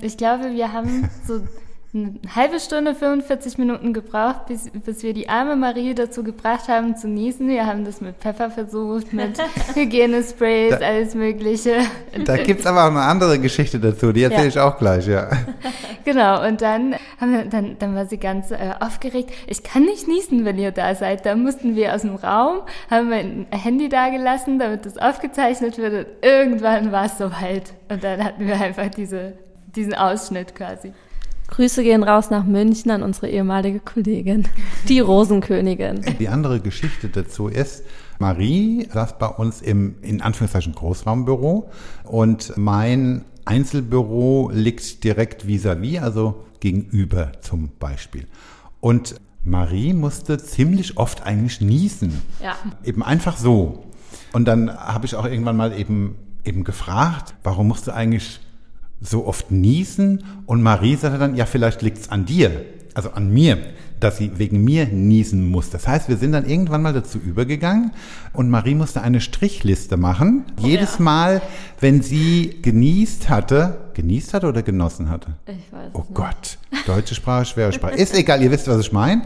Ich 0.00 0.16
glaube, 0.16 0.52
wir 0.52 0.72
haben 0.72 1.08
so 1.26 1.40
eine 1.94 2.14
halbe 2.34 2.60
Stunde, 2.60 2.94
45 2.94 3.58
Minuten 3.58 3.92
gebraucht, 3.92 4.46
bis, 4.46 4.70
bis 4.70 5.02
wir 5.02 5.14
die 5.14 5.28
arme 5.28 5.56
Marie 5.56 5.94
dazu 5.94 6.22
gebracht 6.22 6.68
haben 6.68 6.96
zu 6.96 7.08
niesen. 7.08 7.48
Wir 7.48 7.66
haben 7.66 7.84
das 7.84 8.00
mit 8.00 8.16
Pfeffer 8.16 8.50
versucht, 8.50 9.12
mit 9.12 9.38
Hygienesprays, 9.74 10.78
da, 10.78 10.86
alles 10.86 11.14
Mögliche. 11.14 11.78
Da 12.24 12.36
gibt 12.36 12.60
es 12.60 12.66
aber 12.66 12.84
auch 12.84 12.90
eine 12.90 13.02
andere 13.02 13.38
Geschichte 13.38 13.78
dazu, 13.78 14.12
die 14.12 14.24
erzähle 14.24 14.42
ja. 14.42 14.48
ich 14.48 14.58
auch 14.58 14.78
gleich, 14.78 15.06
ja. 15.06 15.30
Genau, 16.04 16.46
und 16.46 16.62
dann, 16.62 16.94
haben 17.20 17.32
wir, 17.32 17.44
dann, 17.46 17.78
dann 17.80 17.96
war 17.96 18.06
sie 18.06 18.18
ganz 18.18 18.52
äh, 18.52 18.74
aufgeregt. 18.78 19.32
Ich 19.48 19.64
kann 19.64 19.82
nicht 19.82 20.06
niesen, 20.06 20.44
wenn 20.44 20.56
ihr 20.56 20.70
da 20.70 20.94
seid. 20.94 21.26
Da 21.26 21.34
mussten 21.34 21.74
wir 21.74 21.92
aus 21.96 22.02
dem 22.02 22.14
Raum, 22.14 22.60
haben 22.88 23.10
wir 23.10 23.16
ein 23.16 23.46
Handy 23.50 23.88
da 23.88 24.08
gelassen, 24.10 24.60
damit 24.60 24.86
das 24.86 24.98
aufgezeichnet 24.98 25.78
wird. 25.78 26.06
Und 26.06 26.06
irgendwann 26.22 26.92
war 26.92 27.06
es 27.06 27.18
soweit. 27.18 27.74
Und 27.88 28.04
dann 28.04 28.22
hatten 28.22 28.46
wir 28.46 28.60
einfach 28.60 28.88
diese, 28.88 29.32
diesen 29.74 29.94
Ausschnitt 29.94 30.54
quasi. 30.54 30.92
Grüße 31.48 31.82
gehen 31.82 32.02
raus 32.02 32.30
nach 32.30 32.44
München 32.44 32.90
an 32.90 33.02
unsere 33.02 33.28
ehemalige 33.28 33.80
Kollegin, 33.80 34.48
die 34.88 35.00
Rosenkönigin. 35.00 36.02
Die 36.18 36.28
andere 36.28 36.60
Geschichte 36.60 37.08
dazu 37.08 37.48
ist, 37.48 37.84
Marie 38.18 38.88
saß 38.92 39.18
bei 39.18 39.28
uns 39.28 39.62
im, 39.62 39.96
in 40.02 40.22
Anführungszeichen, 40.22 40.74
Großraumbüro 40.74 41.70
und 42.04 42.56
mein 42.56 43.24
Einzelbüro 43.44 44.50
liegt 44.52 45.04
direkt 45.04 45.46
vis-à-vis, 45.46 45.98
-vis, 45.98 46.02
also 46.02 46.44
gegenüber 46.60 47.32
zum 47.40 47.70
Beispiel. 47.78 48.26
Und 48.80 49.16
Marie 49.44 49.92
musste 49.92 50.38
ziemlich 50.38 50.96
oft 50.96 51.24
eigentlich 51.24 51.60
niesen. 51.60 52.20
Ja. 52.42 52.56
Eben 52.84 53.04
einfach 53.04 53.36
so. 53.36 53.84
Und 54.32 54.46
dann 54.46 54.76
habe 54.76 55.06
ich 55.06 55.14
auch 55.14 55.24
irgendwann 55.24 55.56
mal 55.56 55.78
eben, 55.78 56.16
eben 56.44 56.64
gefragt, 56.64 57.34
warum 57.44 57.68
musst 57.68 57.86
du 57.86 57.94
eigentlich 57.94 58.40
so 59.00 59.26
oft 59.26 59.50
niesen 59.50 60.24
und 60.46 60.62
Marie 60.62 60.96
sagte 60.96 61.18
dann, 61.18 61.36
ja, 61.36 61.46
vielleicht 61.46 61.82
liegt's 61.82 62.08
an 62.08 62.24
dir, 62.24 62.64
also 62.94 63.10
an 63.10 63.32
mir, 63.32 63.58
dass 64.00 64.18
sie 64.18 64.38
wegen 64.38 64.62
mir 64.62 64.86
niesen 64.86 65.48
muss. 65.50 65.70
Das 65.70 65.86
heißt, 65.88 66.08
wir 66.08 66.16
sind 66.16 66.32
dann 66.32 66.46
irgendwann 66.46 66.82
mal 66.82 66.92
dazu 66.92 67.18
übergegangen 67.18 67.92
und 68.32 68.50
Marie 68.50 68.74
musste 68.74 69.02
eine 69.02 69.20
Strichliste 69.20 69.96
machen. 69.96 70.44
Oh, 70.60 70.66
Jedes 70.66 70.98
ja. 70.98 71.04
Mal, 71.04 71.42
wenn 71.80 72.02
sie 72.02 72.58
genießt 72.62 73.28
hatte, 73.28 73.78
genießt 73.94 74.34
hatte 74.34 74.48
oder 74.48 74.62
genossen 74.62 75.08
hatte? 75.08 75.34
Ich 75.46 75.72
weiß 75.72 75.90
Oh 75.92 75.98
nicht. 76.00 76.14
Gott, 76.14 76.58
deutsche 76.86 77.14
Sprache, 77.14 77.44
schwere 77.44 77.72
Sprache. 77.72 77.94
Ist 77.94 78.14
egal, 78.14 78.42
ihr 78.42 78.50
wisst, 78.50 78.68
was 78.68 78.80
ich 78.80 78.92
meine 78.92 79.22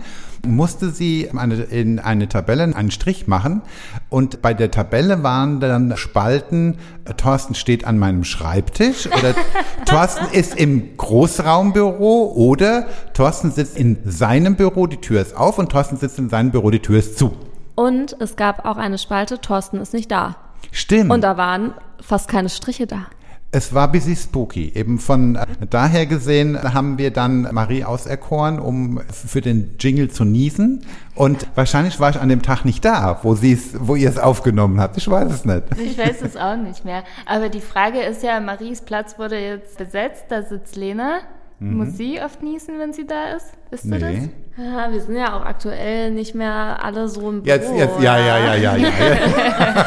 musste 0.47 0.91
sie 0.91 1.31
eine, 1.35 1.55
in 1.55 1.99
eine 1.99 2.29
Tabelle 2.29 2.65
einen 2.65 2.91
Strich 2.91 3.27
machen 3.27 3.63
und 4.09 4.43
bei 4.43 4.55
der 4.55 4.71
Tabelle 4.71 5.23
waren 5.23 5.61
dann 5.61 5.97
Spalten, 5.97 6.79
Thorsten 7.17 7.55
steht 7.55 7.85
an 7.85 7.99
meinem 7.99 8.25
Schreibtisch 8.25 9.07
oder 9.07 9.35
Thorsten 9.87 10.27
ist 10.33 10.57
im 10.57 10.97
Großraumbüro 10.97 12.33
oder 12.35 12.87
Thorsten 13.15 13.51
sitzt 13.51 13.77
in 13.77 13.99
seinem 14.05 14.57
Büro, 14.57 14.87
die 14.87 14.99
Tür 14.99 15.21
ist 15.21 15.37
auf 15.37 15.59
und 15.59 15.71
Thorsten 15.71 15.97
sitzt 15.97 16.19
in 16.19 16.29
seinem 16.29 16.51
Büro, 16.51 16.71
die 16.71 16.81
Tür 16.81 16.99
ist 16.99 17.19
zu. 17.19 17.33
Und 17.75 18.17
es 18.21 18.37
gab 18.37 18.65
auch 18.67 18.77
eine 18.77 18.99
Spalte, 18.99 19.41
Thorsten 19.41 19.79
ist 19.79 19.95
nicht 19.95 20.11
da. 20.11 20.37
Stimmt. 20.73 21.11
Und 21.11 21.23
da 21.23 21.37
waren 21.37 21.75
fast 22.01 22.29
keine 22.29 22.49
Striche 22.49 22.87
da. 22.87 23.07
Es 23.53 23.75
war 23.75 23.91
busy 23.91 24.15
spooky. 24.15 24.73
Eben 24.77 25.01
von 25.01 25.35
äh, 25.35 25.47
daher 25.69 26.07
gesehen 26.07 26.57
haben 26.73 26.99
wir 26.99 27.11
dann 27.11 27.49
Marie 27.53 27.85
auserkoren, 27.85 28.61
um 28.61 29.01
für 29.11 29.41
den 29.41 29.75
Jingle 29.81 30.09
zu 30.09 30.25
niesen. 30.25 30.85
Und 31.17 31.49
wahrscheinlich 31.57 31.99
war 31.99 32.11
ich 32.11 32.21
an 32.21 32.29
dem 32.29 32.43
Tag 32.43 32.65
nicht 32.65 32.85
da, 32.85 33.19
wo 33.25 33.35
sie 33.35 33.55
es, 33.55 33.75
wo 33.81 33.97
ihr 33.97 34.09
es 34.09 34.19
aufgenommen 34.19 34.81
habt. 34.81 34.97
Ich 34.97 35.11
weiß 35.11 35.33
es 35.33 35.45
nicht. 35.45 35.65
Ich 35.85 35.99
weiß 35.99 36.23
es 36.23 36.37
auch 36.37 36.57
nicht 36.57 36.85
mehr. 36.85 37.03
Aber 37.27 37.49
die 37.49 37.61
Frage 37.61 38.01
ist 38.01 38.23
ja, 38.23 38.39
Maries 38.39 38.83
Platz 38.83 39.19
wurde 39.19 39.41
jetzt 39.41 39.79
besetzt, 39.79 40.27
da 40.29 40.43
sitzt 40.43 40.77
Lena. 40.77 41.21
Mhm. 41.61 41.77
Muss 41.77 41.99
sie 41.99 42.19
oft 42.23 42.43
niesen, 42.43 42.79
wenn 42.79 42.95
sie 42.95 43.07
da 43.07 43.37
ist? 43.37 43.53
Wisst 43.69 43.85
nee. 43.85 43.99
das? 43.99 44.65
Ja, 44.65 44.91
wir 44.91 45.01
sind 45.01 45.17
ja 45.17 45.39
auch 45.39 45.45
aktuell 45.45 46.11
nicht 46.11 46.35
mehr 46.35 46.83
alle 46.83 47.07
so 47.07 47.21
im 47.31 47.43
Büro. 47.43 47.55
Jetzt, 47.55 47.71
jetzt, 47.75 48.01
ja, 48.01 48.19
ja, 48.19 48.39
ja, 48.39 48.55
ja, 48.55 48.77
ja. 48.77 48.91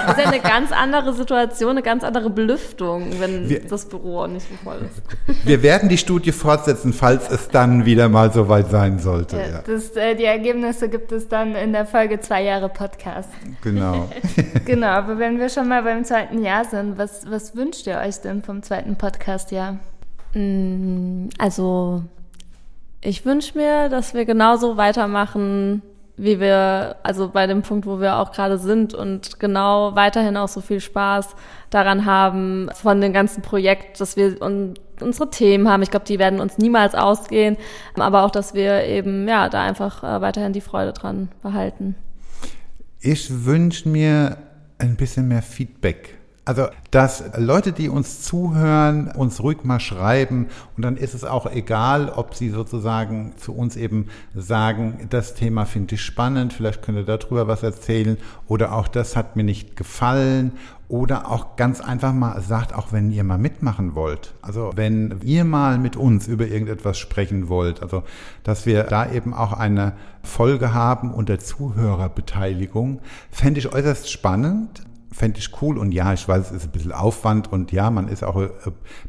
das 0.06 0.18
ist 0.18 0.24
ja 0.24 0.32
eine 0.32 0.40
ganz 0.40 0.72
andere 0.72 1.14
Situation, 1.14 1.72
eine 1.72 1.82
ganz 1.82 2.04
andere 2.04 2.30
Belüftung, 2.30 3.08
wenn 3.20 3.50
wir, 3.50 3.62
das 3.62 3.90
Büro 3.90 4.28
nicht 4.28 4.48
so 4.48 4.56
voll 4.64 4.82
ist. 4.86 5.46
Wir 5.48 5.64
werden 5.64 5.90
die 5.90 5.98
Studie 5.98 6.32
fortsetzen, 6.32 6.94
falls 6.94 7.30
es 7.32 7.50
dann 7.50 7.86
wieder 7.86 8.08
mal 8.08 8.32
so 8.32 8.50
weit 8.50 8.70
sein 8.70 9.00
sollte. 9.00 9.38
Ja, 9.38 9.48
ja. 9.48 9.64
Das, 9.66 9.96
äh, 9.96 10.16
die 10.16 10.26
Ergebnisse 10.26 10.90
gibt 10.90 11.12
es 11.12 11.28
dann 11.28 11.56
in 11.56 11.74
der 11.74 11.88
Folge 11.88 12.20
zwei 12.20 12.44
Jahre 12.44 12.70
Podcast. 12.70 13.30
Genau. 13.62 14.10
genau, 14.66 14.88
aber 14.88 15.18
wenn 15.18 15.40
wir 15.40 15.50
schon 15.50 15.68
mal 15.68 15.82
beim 15.82 16.04
zweiten 16.04 16.44
Jahr 16.44 16.66
sind, 16.66 17.00
was, 17.00 17.30
was 17.30 17.56
wünscht 17.56 17.88
ihr 17.88 17.98
euch 17.98 18.22
denn 18.22 18.44
vom 18.44 18.62
zweiten 18.62 18.96
Podcast-Jahr? 18.96 19.80
Mm, 20.34 21.30
also 21.38 22.04
ich 23.02 23.26
wünsche 23.26 23.58
mir, 23.58 23.90
dass 23.90 24.14
wir 24.14 24.26
genauso 24.26 24.78
weitermachen, 24.78 25.82
wie 26.16 26.40
wir, 26.40 26.96
also 27.04 27.30
bei 27.30 27.48
dem 27.48 27.64
Punkt, 27.64 27.86
wo 27.86 28.00
wir 28.00 28.18
auch 28.18 28.32
gerade 28.32 28.58
sind 28.58 28.94
und 28.94 29.40
genau 29.40 29.96
weiterhin 29.96 30.38
auch 30.38 30.48
so 30.48 30.62
viel 30.62 30.80
Spaß 30.80 31.36
daran 31.70 32.06
haben, 32.06 32.70
von 32.74 33.02
dem 33.02 33.14
ganzen 33.14 33.42
Projekt, 33.42 34.00
dass 34.00 34.16
wir 34.16 34.42
und 34.42 34.76
unsere 35.02 35.30
Themen 35.30 35.68
haben. 35.68 35.82
Ich 35.82 35.92
glaube, 35.92 36.06
die 36.06 36.20
werden 36.20 36.40
uns 36.40 36.58
niemals 36.58 36.96
ausgehen, 36.96 37.58
aber 37.96 38.24
auch, 38.24 38.32
dass 38.32 38.54
wir 38.54 38.86
eben, 38.86 39.28
ja, 39.28 39.50
da 39.50 39.64
einfach 39.64 40.04
äh, 40.04 40.22
weiterhin 40.22 40.54
die 40.54 40.62
Freude 40.62 40.94
dran 40.94 41.30
behalten. 41.42 41.96
Ich 43.02 43.46
wünsche 43.46 43.90
mir 43.90 44.38
ein 44.78 44.96
bisschen 44.96 45.28
mehr 45.28 45.42
Feedback 45.42 46.18
also, 46.46 46.68
dass 46.92 47.24
Leute, 47.38 47.72
die 47.72 47.88
uns 47.88 48.22
zuhören, 48.22 49.08
uns 49.12 49.42
ruhig 49.42 49.64
mal 49.64 49.80
schreiben 49.80 50.48
und 50.76 50.84
dann 50.84 50.98
ist 50.98 51.14
es 51.14 51.24
auch 51.24 51.50
egal, 51.50 52.10
ob 52.10 52.36
sie 52.36 52.50
sozusagen 52.50 53.32
zu 53.38 53.56
uns 53.56 53.78
eben 53.78 54.08
sagen, 54.36 55.08
das 55.10 55.36
Thema 55.36 55.66
finde 55.66 55.96
ich 55.96 56.02
spannend, 56.02 56.52
vielleicht 56.52 56.82
könnt 56.82 56.98
ihr 56.98 57.06
darüber 57.06 57.48
was 57.48 57.64
erzählen 57.64 58.18
oder 58.46 58.74
auch 58.74 58.90
das 58.90 59.16
hat 59.16 59.38
mir 59.38 59.46
nicht 59.46 59.78
gefallen 59.78 60.52
oder 60.90 61.32
auch 61.32 61.56
ganz 61.56 61.80
einfach 61.80 62.14
mal 62.14 62.42
sagt, 62.42 62.76
auch 62.76 62.92
wenn 62.92 63.10
ihr 63.10 63.24
mal 63.24 63.38
mitmachen 63.38 63.96
wollt. 63.96 64.34
Also 64.42 64.72
wenn 64.76 65.22
ihr 65.24 65.46
mal 65.46 65.78
mit 65.78 65.96
uns 65.96 66.28
über 66.28 66.46
irgendetwas 66.46 66.98
sprechen 66.98 67.48
wollt, 67.48 67.82
also 67.82 68.04
dass 68.44 68.66
wir 68.66 68.84
da 68.84 69.10
eben 69.10 69.34
auch 69.34 69.54
eine 69.54 69.94
Folge 70.24 70.74
haben 70.74 71.14
unter 71.14 71.40
Zuhörerbeteiligung, 71.40 73.00
fände 73.32 73.60
ich 73.62 73.74
äußerst 73.74 74.12
spannend 74.12 74.84
fände 75.14 75.40
ich 75.40 75.50
cool 75.62 75.78
und 75.78 75.92
ja, 75.92 76.14
ich 76.14 76.28
weiß, 76.28 76.48
es 76.48 76.58
ist 76.58 76.66
ein 76.66 76.72
bisschen 76.72 76.92
Aufwand 76.92 77.52
und 77.52 77.72
ja, 77.72 77.90
man 77.90 78.08
ist 78.08 78.24
auch 78.24 78.36
ein 78.36 78.50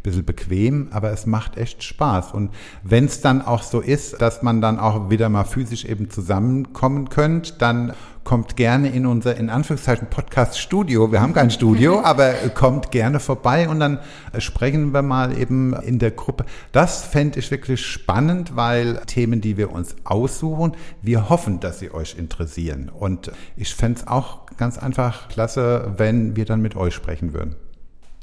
bisschen 0.02 0.24
bequem, 0.24 0.88
aber 0.92 1.10
es 1.10 1.26
macht 1.26 1.56
echt 1.56 1.82
Spaß. 1.82 2.32
Und 2.32 2.50
wenn 2.82 3.06
es 3.06 3.20
dann 3.20 3.42
auch 3.42 3.62
so 3.62 3.80
ist, 3.80 4.20
dass 4.20 4.42
man 4.42 4.60
dann 4.60 4.78
auch 4.78 5.10
wieder 5.10 5.28
mal 5.28 5.44
physisch 5.44 5.84
eben 5.84 6.10
zusammenkommen 6.10 7.08
könnt, 7.08 7.60
dann 7.62 7.94
kommt 8.24 8.56
gerne 8.56 8.88
in 8.88 9.06
unser, 9.06 9.36
in 9.36 9.50
Anführungszeichen, 9.50 10.08
Podcast-Studio. 10.08 11.12
Wir 11.12 11.20
haben 11.20 11.34
kein 11.34 11.50
Studio, 11.50 12.00
aber 12.04 12.32
kommt 12.54 12.90
gerne 12.90 13.20
vorbei 13.20 13.68
und 13.68 13.80
dann 13.80 14.00
sprechen 14.38 14.92
wir 14.92 15.02
mal 15.02 15.38
eben 15.38 15.74
in 15.74 15.98
der 15.98 16.10
Gruppe. 16.10 16.46
Das 16.72 17.04
fände 17.04 17.38
ich 17.38 17.50
wirklich 17.50 17.84
spannend, 17.84 18.56
weil 18.56 18.96
Themen, 19.06 19.40
die 19.40 19.56
wir 19.56 19.70
uns 19.70 19.94
aussuchen, 20.04 20.72
wir 21.02 21.28
hoffen, 21.28 21.60
dass 21.60 21.78
sie 21.78 21.92
euch 21.92 22.16
interessieren. 22.18 22.88
Und 22.88 23.30
ich 23.56 23.74
fände 23.74 24.00
es 24.00 24.08
auch 24.08 24.43
ganz 24.56 24.78
einfach 24.78 25.28
klasse, 25.28 25.94
wenn 25.96 26.36
wir 26.36 26.44
dann 26.44 26.60
mit 26.60 26.76
euch 26.76 26.94
sprechen 26.94 27.32
würden. 27.32 27.56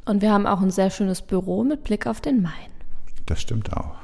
Und 0.06 0.22
wir 0.22 0.32
haben 0.32 0.48
auch 0.48 0.62
ein 0.62 0.72
sehr 0.72 0.90
schönes 0.90 1.22
Büro 1.22 1.64
mit 1.64 1.84
Blick 1.84 2.08
auf 2.08 2.22
den 2.22 2.42
Main. 2.42 2.54
Das 3.26 3.42
stimmt 3.42 3.76
auch. 3.76 3.96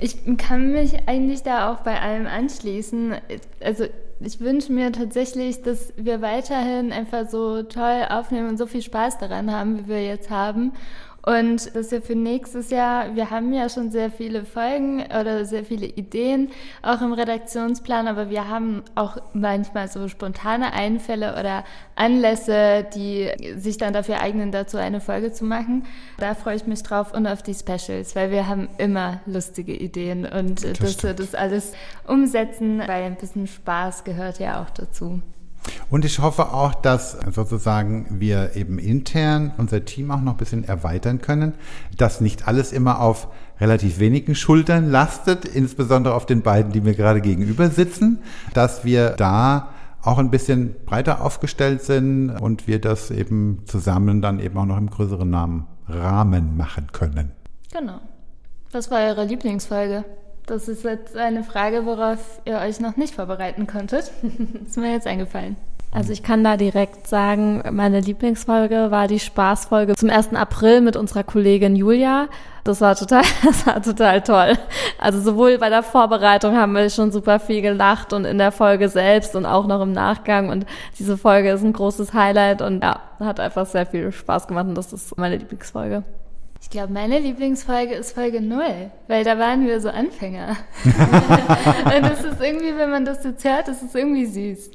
Ich 0.00 0.18
kann 0.38 0.72
mich 0.72 1.08
eigentlich 1.08 1.42
da 1.42 1.72
auch 1.72 1.80
bei 1.80 2.00
allem 2.00 2.26
anschließen. 2.26 3.14
Also 3.62 3.84
ich 4.20 4.40
wünsche 4.40 4.72
mir 4.72 4.92
tatsächlich, 4.92 5.62
dass 5.62 5.92
wir 5.96 6.20
weiterhin 6.20 6.92
einfach 6.92 7.28
so 7.28 7.62
toll 7.62 8.06
aufnehmen 8.08 8.48
und 8.48 8.56
so 8.56 8.66
viel 8.66 8.82
Spaß 8.82 9.18
daran 9.18 9.52
haben, 9.52 9.78
wie 9.78 9.88
wir 9.88 10.04
jetzt 10.04 10.30
haben. 10.30 10.72
Und 11.24 11.74
dass 11.74 11.90
wir 11.90 12.02
für 12.02 12.14
nächstes 12.14 12.68
Jahr, 12.70 13.16
wir 13.16 13.30
haben 13.30 13.52
ja 13.54 13.70
schon 13.70 13.90
sehr 13.90 14.10
viele 14.10 14.44
Folgen 14.44 15.04
oder 15.04 15.46
sehr 15.46 15.64
viele 15.64 15.86
Ideen, 15.86 16.50
auch 16.82 17.00
im 17.00 17.14
Redaktionsplan, 17.14 18.08
aber 18.08 18.28
wir 18.28 18.48
haben 18.48 18.82
auch 18.94 19.16
manchmal 19.32 19.88
so 19.88 20.08
spontane 20.08 20.74
Einfälle 20.74 21.38
oder 21.38 21.64
Anlässe, 21.96 22.86
die 22.94 23.30
sich 23.56 23.78
dann 23.78 23.94
dafür 23.94 24.20
eignen, 24.20 24.52
dazu 24.52 24.76
eine 24.76 25.00
Folge 25.00 25.32
zu 25.32 25.46
machen. 25.46 25.86
Da 26.18 26.34
freue 26.34 26.56
ich 26.56 26.66
mich 26.66 26.82
drauf 26.82 27.14
und 27.14 27.26
auf 27.26 27.42
die 27.42 27.54
Specials, 27.54 28.14
weil 28.14 28.30
wir 28.30 28.46
haben 28.46 28.68
immer 28.76 29.20
lustige 29.24 29.74
Ideen 29.74 30.26
und 30.26 30.62
das 30.62 30.78
dass 30.78 31.02
wir 31.02 31.14
das 31.14 31.34
alles 31.34 31.72
umsetzen, 32.06 32.80
weil 32.80 33.04
ein 33.04 33.16
bisschen 33.16 33.46
Spaß 33.46 34.04
gehört 34.04 34.40
ja 34.40 34.62
auch 34.62 34.70
dazu. 34.70 35.22
Und 35.90 36.04
ich 36.04 36.18
hoffe 36.18 36.52
auch, 36.52 36.74
dass 36.74 37.18
sozusagen 37.32 38.06
wir 38.20 38.56
eben 38.56 38.78
intern 38.78 39.52
unser 39.56 39.84
Team 39.84 40.10
auch 40.10 40.20
noch 40.20 40.32
ein 40.32 40.38
bisschen 40.38 40.64
erweitern 40.64 41.20
können, 41.20 41.54
dass 41.96 42.20
nicht 42.20 42.48
alles 42.48 42.72
immer 42.72 43.00
auf 43.00 43.28
relativ 43.60 43.98
wenigen 43.98 44.34
Schultern 44.34 44.90
lastet, 44.90 45.44
insbesondere 45.44 46.14
auf 46.14 46.26
den 46.26 46.42
beiden, 46.42 46.72
die 46.72 46.80
mir 46.80 46.94
gerade 46.94 47.20
gegenüber 47.20 47.68
sitzen, 47.70 48.18
dass 48.52 48.84
wir 48.84 49.10
da 49.10 49.68
auch 50.02 50.18
ein 50.18 50.30
bisschen 50.30 50.74
breiter 50.84 51.24
aufgestellt 51.24 51.82
sind 51.82 52.30
und 52.30 52.66
wir 52.66 52.80
das 52.80 53.10
eben 53.10 53.62
zusammen 53.64 54.20
dann 54.20 54.40
eben 54.40 54.58
auch 54.58 54.66
noch 54.66 54.76
im 54.76 54.90
größeren 54.90 55.28
Namen 55.28 55.66
Rahmen 55.88 56.56
machen 56.56 56.88
können. 56.92 57.32
Genau. 57.72 58.00
Was 58.72 58.90
war 58.90 59.00
eure 59.00 59.24
Lieblingsfolge? 59.24 60.04
Das 60.46 60.68
ist 60.68 60.84
jetzt 60.84 61.16
eine 61.16 61.42
Frage, 61.42 61.86
worauf 61.86 62.40
ihr 62.44 62.58
euch 62.58 62.78
noch 62.78 62.96
nicht 62.96 63.14
vorbereiten 63.14 63.66
konntet. 63.66 64.10
ist 64.66 64.76
mir 64.76 64.92
jetzt 64.92 65.06
eingefallen. 65.06 65.56
Also 65.90 66.12
ich 66.12 66.24
kann 66.24 66.42
da 66.42 66.56
direkt 66.56 67.06
sagen, 67.06 67.62
meine 67.70 68.00
Lieblingsfolge 68.00 68.90
war 68.90 69.06
die 69.06 69.20
Spaßfolge 69.20 69.94
zum 69.94 70.10
1. 70.10 70.34
April 70.34 70.80
mit 70.80 70.96
unserer 70.96 71.22
Kollegin 71.22 71.76
Julia. 71.76 72.26
Das 72.64 72.80
war 72.80 72.96
total, 72.96 73.22
das 73.44 73.64
war 73.64 73.80
total 73.80 74.20
toll. 74.22 74.58
Also 74.98 75.20
sowohl 75.20 75.56
bei 75.56 75.70
der 75.70 75.84
Vorbereitung 75.84 76.56
haben 76.56 76.72
wir 76.72 76.90
schon 76.90 77.12
super 77.12 77.38
viel 77.38 77.62
gelacht 77.62 78.12
und 78.12 78.24
in 78.24 78.38
der 78.38 78.50
Folge 78.50 78.88
selbst 78.88 79.36
und 79.36 79.46
auch 79.46 79.68
noch 79.68 79.80
im 79.82 79.92
Nachgang. 79.92 80.48
Und 80.48 80.66
diese 80.98 81.16
Folge 81.16 81.52
ist 81.52 81.62
ein 81.62 81.72
großes 81.72 82.12
Highlight 82.12 82.60
und 82.60 82.82
ja, 82.82 83.00
hat 83.20 83.38
einfach 83.38 83.64
sehr 83.64 83.86
viel 83.86 84.10
Spaß 84.10 84.48
gemacht 84.48 84.66
und 84.66 84.74
das 84.74 84.92
ist 84.92 85.16
meine 85.16 85.36
Lieblingsfolge. 85.36 86.02
Ich 86.64 86.70
glaube, 86.70 86.94
meine 86.94 87.18
Lieblingsfolge 87.18 87.92
ist 87.92 88.12
Folge 88.12 88.40
0, 88.40 88.90
weil 89.06 89.22
da 89.22 89.38
waren 89.38 89.66
wir 89.66 89.82
so 89.82 89.90
Anfänger. 89.90 90.56
und 90.84 92.02
das 92.02 92.24
ist 92.24 92.40
irgendwie, 92.40 92.74
wenn 92.78 92.90
man 92.90 93.04
das 93.04 93.22
jetzt 93.22 93.44
hört, 93.44 93.68
das 93.68 93.82
ist 93.82 93.94
irgendwie 93.94 94.24
süß. 94.24 94.70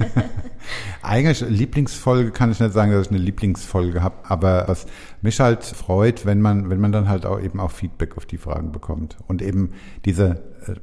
Eigentlich 1.02 1.40
Lieblingsfolge 1.40 2.30
kann 2.30 2.52
ich 2.52 2.60
nicht 2.60 2.74
sagen, 2.74 2.92
dass 2.92 3.06
ich 3.06 3.10
eine 3.10 3.20
Lieblingsfolge 3.20 4.02
habe, 4.02 4.16
aber 4.24 4.68
was 4.68 4.84
mich 5.22 5.40
halt 5.40 5.64
freut, 5.64 6.26
wenn 6.26 6.42
man, 6.42 6.68
wenn 6.68 6.78
man 6.78 6.92
dann 6.92 7.08
halt 7.08 7.24
auch 7.24 7.40
eben 7.40 7.58
auch 7.58 7.70
Feedback 7.70 8.18
auf 8.18 8.26
die 8.26 8.36
Fragen 8.36 8.70
bekommt 8.70 9.16
und 9.26 9.40
eben 9.40 9.72
diese 10.04 10.42
äh, 10.66 10.74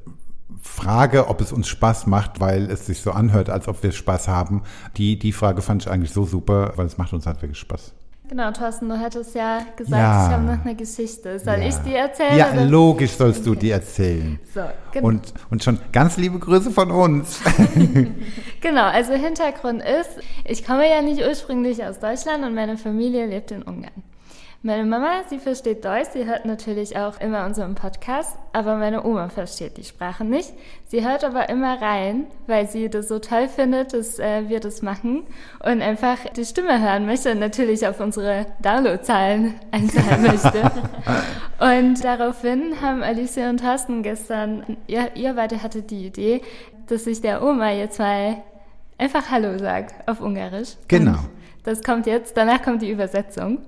Frage, 0.60 1.28
ob 1.28 1.40
es 1.40 1.52
uns 1.52 1.68
Spaß 1.68 2.08
macht, 2.08 2.40
weil 2.40 2.72
es 2.72 2.88
sich 2.88 3.02
so 3.02 3.12
anhört, 3.12 3.52
als 3.52 3.68
ob 3.68 3.84
wir 3.84 3.92
Spaß 3.92 4.28
haben, 4.28 4.64
die, 4.98 5.20
die 5.20 5.34
Frage 5.34 5.62
fand 5.62 5.84
ich 5.84 5.92
eigentlich 5.92 6.12
so 6.12 6.26
super, 6.26 6.74
weil 6.78 6.88
es 6.88 6.98
macht 6.98 7.14
uns 7.14 7.28
halt 7.28 7.44
wirklich 7.44 7.60
Spaß. 7.60 7.94
Genau, 8.28 8.52
Thorsten, 8.52 8.90
du 8.90 9.00
hattest 9.00 9.36
ja 9.36 9.60
gesagt, 9.76 10.02
ja. 10.02 10.28
ich 10.28 10.34
habe 10.34 10.44
noch 10.44 10.66
eine 10.66 10.76
Geschichte. 10.76 11.38
Soll 11.40 11.60
ja. 11.60 11.68
ich 11.68 11.76
die 11.78 11.94
erzählen? 11.94 12.38
Ja, 12.38 12.52
oder? 12.52 12.66
logisch 12.66 13.12
sollst 13.12 13.46
du 13.46 13.54
die 13.54 13.70
erzählen. 13.70 14.40
So, 14.54 14.62
genau. 14.92 15.08
und, 15.08 15.34
und 15.52 15.64
schon 15.64 15.80
ganz 15.92 16.18
liebe 16.18 16.40
Grüße 16.40 16.72
von 16.72 16.90
uns. 16.90 17.40
genau, 18.62 18.86
also 18.86 19.14
Hintergrund 19.14 19.84
ist, 19.84 20.24
ich 20.44 20.66
komme 20.66 20.90
ja 20.90 21.02
nicht 21.02 21.22
ursprünglich 21.22 21.84
aus 21.84 22.00
Deutschland 22.00 22.44
und 22.44 22.56
meine 22.56 22.78
Familie 22.78 23.28
lebt 23.28 23.52
in 23.52 23.62
Ungarn. 23.62 24.04
Meine 24.66 24.84
Mama, 24.84 25.22
sie 25.30 25.38
versteht 25.38 25.86
Deutsch, 25.86 26.10
sie 26.14 26.26
hört 26.26 26.46
natürlich 26.46 26.98
auch 26.98 27.22
immer 27.22 27.46
unseren 27.46 27.76
Podcast, 27.76 28.36
aber 28.52 28.78
meine 28.78 29.06
Oma 29.06 29.30
versteht 29.30 29.78
die 29.78 29.84
Sprache 29.84 30.26
nicht. 30.26 30.54
Sie 30.88 31.08
hört 31.08 31.24
aber 31.24 31.50
immer 31.50 31.80
rein, 31.80 32.26
weil 32.48 32.68
sie 32.68 32.90
das 32.90 33.08
so 33.08 33.20
toll 33.20 33.48
findet, 33.48 33.94
dass 33.94 34.18
äh, 34.18 34.50
wir 34.50 34.60
das 34.60 34.82
machen 34.82 35.22
und 35.64 35.84
einfach 35.84 36.18
die 36.36 36.46
Stimme 36.46 36.82
hören 36.82 37.06
möchte 37.06 37.34
und 37.34 37.42
natürlich 37.42 37.86
auf 37.86 38.00
unsere 38.00 38.48
Downloadzahlen 38.64 39.54
einzahlen 39.72 40.24
möchte. 40.24 40.72
und 41.60 42.04
daraufhin 42.04 42.82
haben 42.82 43.04
Alicia 43.04 43.52
und 43.52 43.60
Thorsten 43.60 44.02
gestern, 44.02 44.78
ihr, 44.88 45.12
ihr 45.14 45.36
beide 45.36 45.62
hattet 45.62 45.92
die 45.92 46.08
Idee, 46.08 46.42
dass 46.88 47.06
ich 47.06 47.22
der 47.22 47.44
Oma 47.44 47.70
jetzt 47.72 48.00
mal 48.00 48.38
einfach 48.98 49.30
Hallo 49.30 49.60
sagt 49.60 50.10
auf 50.10 50.22
Ungarisch. 50.22 50.70
Genau. 50.88 51.12
Und 51.12 51.20
das 51.66 51.84
kommt 51.84 52.08
jetzt, 52.08 52.36
danach 52.36 52.64
kommt 52.64 52.82
die 52.82 52.90
Übersetzung. 52.90 53.60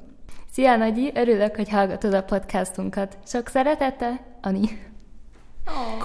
Szia, 0.58 0.76
Nagyi! 0.76 1.12
Örülök, 1.16 1.56
hogy 1.56 1.70
hallgatod 1.70 2.14
a 2.14 2.22
podcastunkat. 2.22 3.18
Sok 3.28 3.48
szeretettel, 3.48 4.20
Ani. 4.42 4.80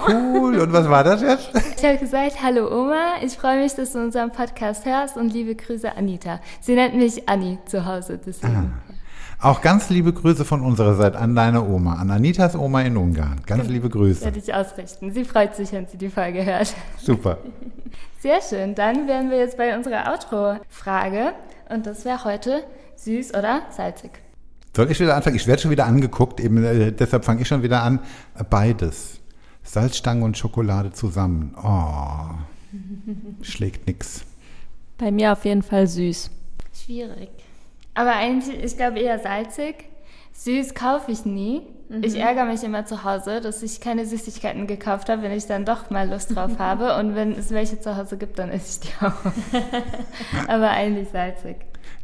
Cool, 0.06 0.58
und 0.58 0.72
was 0.72 0.86
war 0.86 1.04
das 1.04 1.20
jetzt? 1.20 1.50
Ich 1.76 1.84
habe 1.84 1.98
gesagt, 1.98 2.42
hallo 2.42 2.80
Oma, 2.80 3.22
ich 3.22 3.32
freue 3.32 3.62
mich, 3.62 3.74
dass 3.74 3.92
du 3.92 3.98
unseren 3.98 4.30
Podcast 4.30 4.84
hörst 4.84 5.16
und 5.16 5.32
liebe 5.32 5.54
Grüße 5.54 5.96
Anita. 5.96 6.40
Sie 6.60 6.74
nennt 6.74 6.94
mich 6.94 7.28
Anni 7.28 7.58
zu 7.64 7.86
Hause, 7.86 8.20
deswegen. 8.26 8.74
Ah. 9.40 9.48
Auch 9.48 9.62
ganz 9.62 9.88
liebe 9.88 10.12
Grüße 10.12 10.44
von 10.44 10.60
unserer 10.60 10.96
Seite 10.96 11.18
an 11.18 11.34
deine 11.34 11.62
Oma, 11.66 11.94
an 11.94 12.10
Anitas 12.10 12.54
Oma 12.54 12.82
in 12.82 12.98
Ungarn. 12.98 13.40
Ganz 13.46 13.68
liebe 13.68 13.88
Grüße. 13.88 14.22
Werde 14.22 14.38
ich 14.38 14.52
ausrichten. 14.52 15.12
Sie 15.12 15.24
freut 15.24 15.56
sich, 15.56 15.72
wenn 15.72 15.86
sie 15.86 15.96
die 15.96 16.10
Folge 16.10 16.44
hört. 16.44 16.74
Super. 16.98 17.38
Sehr 18.18 18.42
schön. 18.42 18.74
Dann 18.74 19.08
wären 19.08 19.30
wir 19.30 19.38
jetzt 19.38 19.56
bei 19.56 19.74
unserer 19.74 20.12
Outro-Frage. 20.12 21.32
Und 21.70 21.86
das 21.86 22.04
wäre 22.04 22.24
heute 22.24 22.64
süß 22.96 23.32
oder 23.32 23.62
salzig. 23.70 24.21
Soll 24.74 24.90
ich 24.90 24.98
wieder 25.00 25.16
anfangen? 25.16 25.36
Ich 25.36 25.46
werde 25.46 25.60
schon 25.60 25.70
wieder 25.70 25.86
angeguckt, 25.86 26.40
eben 26.40 26.64
äh, 26.64 26.92
deshalb 26.92 27.24
fange 27.24 27.42
ich 27.42 27.48
schon 27.48 27.62
wieder 27.62 27.82
an. 27.82 28.00
Beides. 28.48 29.20
Salzstangen 29.62 30.22
und 30.22 30.36
Schokolade 30.36 30.92
zusammen. 30.92 31.54
Oh. 31.62 32.34
Schlägt 33.42 33.86
nix. 33.86 34.24
Bei 34.98 35.10
mir 35.10 35.32
auf 35.32 35.44
jeden 35.44 35.62
Fall 35.62 35.86
süß. 35.86 36.30
Schwierig. 36.84 37.28
Aber 37.94 38.14
eigentlich, 38.14 38.62
ich 38.62 38.76
glaube 38.76 38.98
eher 38.98 39.18
salzig. 39.18 39.84
Süß 40.32 40.74
kaufe 40.74 41.12
ich 41.12 41.26
nie. 41.26 41.62
Mhm. 41.90 42.02
Ich 42.02 42.18
ärgere 42.18 42.46
mich 42.46 42.64
immer 42.64 42.86
zu 42.86 43.04
Hause, 43.04 43.42
dass 43.42 43.62
ich 43.62 43.80
keine 43.80 44.06
Süßigkeiten 44.06 44.66
gekauft 44.66 45.10
habe, 45.10 45.22
wenn 45.22 45.32
ich 45.32 45.46
dann 45.46 45.66
doch 45.66 45.90
mal 45.90 46.08
Lust 46.08 46.34
drauf 46.34 46.52
habe. 46.58 46.96
Und 46.96 47.14
wenn 47.14 47.32
es 47.32 47.50
welche 47.50 47.78
zu 47.78 47.96
Hause 47.96 48.16
gibt, 48.16 48.38
dann 48.38 48.50
esse 48.50 48.80
ich 48.82 48.90
die 48.90 49.04
auch. 49.04 50.48
Aber 50.48 50.70
eigentlich 50.70 51.08
salzig. 51.10 51.56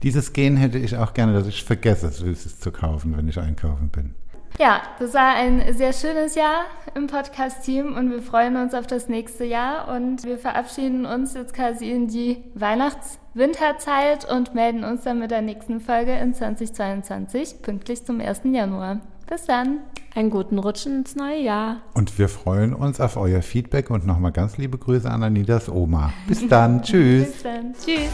Dieses 0.03 0.33
Gen 0.33 0.57
hätte 0.57 0.79
ich 0.79 0.97
auch 0.97 1.13
gerne, 1.13 1.33
dass 1.33 1.47
ich 1.47 1.65
vergesse, 1.65 2.11
Süßes 2.11 2.61
zu 2.61 2.71
kaufen, 2.71 3.17
wenn 3.17 3.29
ich 3.29 3.39
einkaufen 3.39 3.89
bin. 3.89 4.15
Ja, 4.59 4.83
das 4.99 5.15
war 5.15 5.35
ein 5.37 5.63
sehr 5.75 5.93
schönes 5.93 6.35
Jahr 6.35 6.65
im 6.95 7.07
Podcast-Team 7.07 7.97
und 7.97 8.11
wir 8.11 8.23
freuen 8.23 8.57
uns 8.57 8.75
auf 8.75 8.87
das 8.87 9.09
nächste 9.09 9.45
Jahr 9.45 9.95
und 9.95 10.25
wir 10.25 10.37
verabschieden 10.37 11.07
uns 11.07 11.35
jetzt 11.35 11.55
quasi 11.55 11.91
in 11.91 12.09
die 12.09 12.39
Weihnachts-Winterzeit 12.55 14.29
und 14.31 14.55
melden 14.55 14.83
uns 14.83 15.03
dann 15.03 15.21
mit 15.21 15.31
der 15.31 15.43
nächsten 15.43 15.81
Folge 15.81 16.13
in 16.13 16.35
2022 16.35 17.63
pünktlich 17.63 18.05
zum 18.05 18.21
1. 18.21 18.41
Januar. 18.45 19.01
Bis 19.29 19.45
dann. 19.45 19.81
Einen 20.15 20.31
guten 20.31 20.59
Rutschen 20.59 21.01
ins 21.01 21.15
neue 21.15 21.41
Jahr. 21.41 21.83
Und 21.95 22.19
wir 22.19 22.29
freuen 22.29 22.73
uns 22.73 23.01
auf 23.01 23.17
euer 23.17 23.43
Feedback 23.43 23.91
und 23.91 24.07
nochmal 24.07 24.33
ganz 24.33 24.57
liebe 24.57 24.79
Grüße 24.79 25.09
an 25.09 25.23
Anidas 25.23 25.69
Oma. 25.69 26.13
Bis 26.27 26.49
dann. 26.49 26.83
Tschüss. 26.83 27.31
Bis 27.31 27.43
dann. 27.43 27.75
Tschüss. 27.75 28.09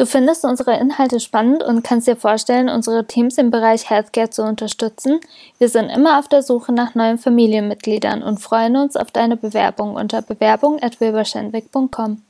Du 0.00 0.06
findest 0.06 0.44
unsere 0.46 0.78
Inhalte 0.78 1.20
spannend 1.20 1.62
und 1.62 1.84
kannst 1.84 2.06
dir 2.06 2.16
vorstellen, 2.16 2.70
unsere 2.70 3.06
Teams 3.06 3.36
im 3.36 3.50
Bereich 3.50 3.90
Healthcare 3.90 4.30
zu 4.30 4.42
unterstützen? 4.42 5.20
Wir 5.58 5.68
sind 5.68 5.90
immer 5.90 6.18
auf 6.18 6.26
der 6.26 6.42
Suche 6.42 6.72
nach 6.72 6.94
neuen 6.94 7.18
Familienmitgliedern 7.18 8.22
und 8.22 8.40
freuen 8.40 8.76
uns 8.76 8.96
auf 8.96 9.10
deine 9.10 9.36
Bewerbung 9.36 9.96
unter 9.96 10.22
bewerbung.wilberschenwick.com. 10.22 12.22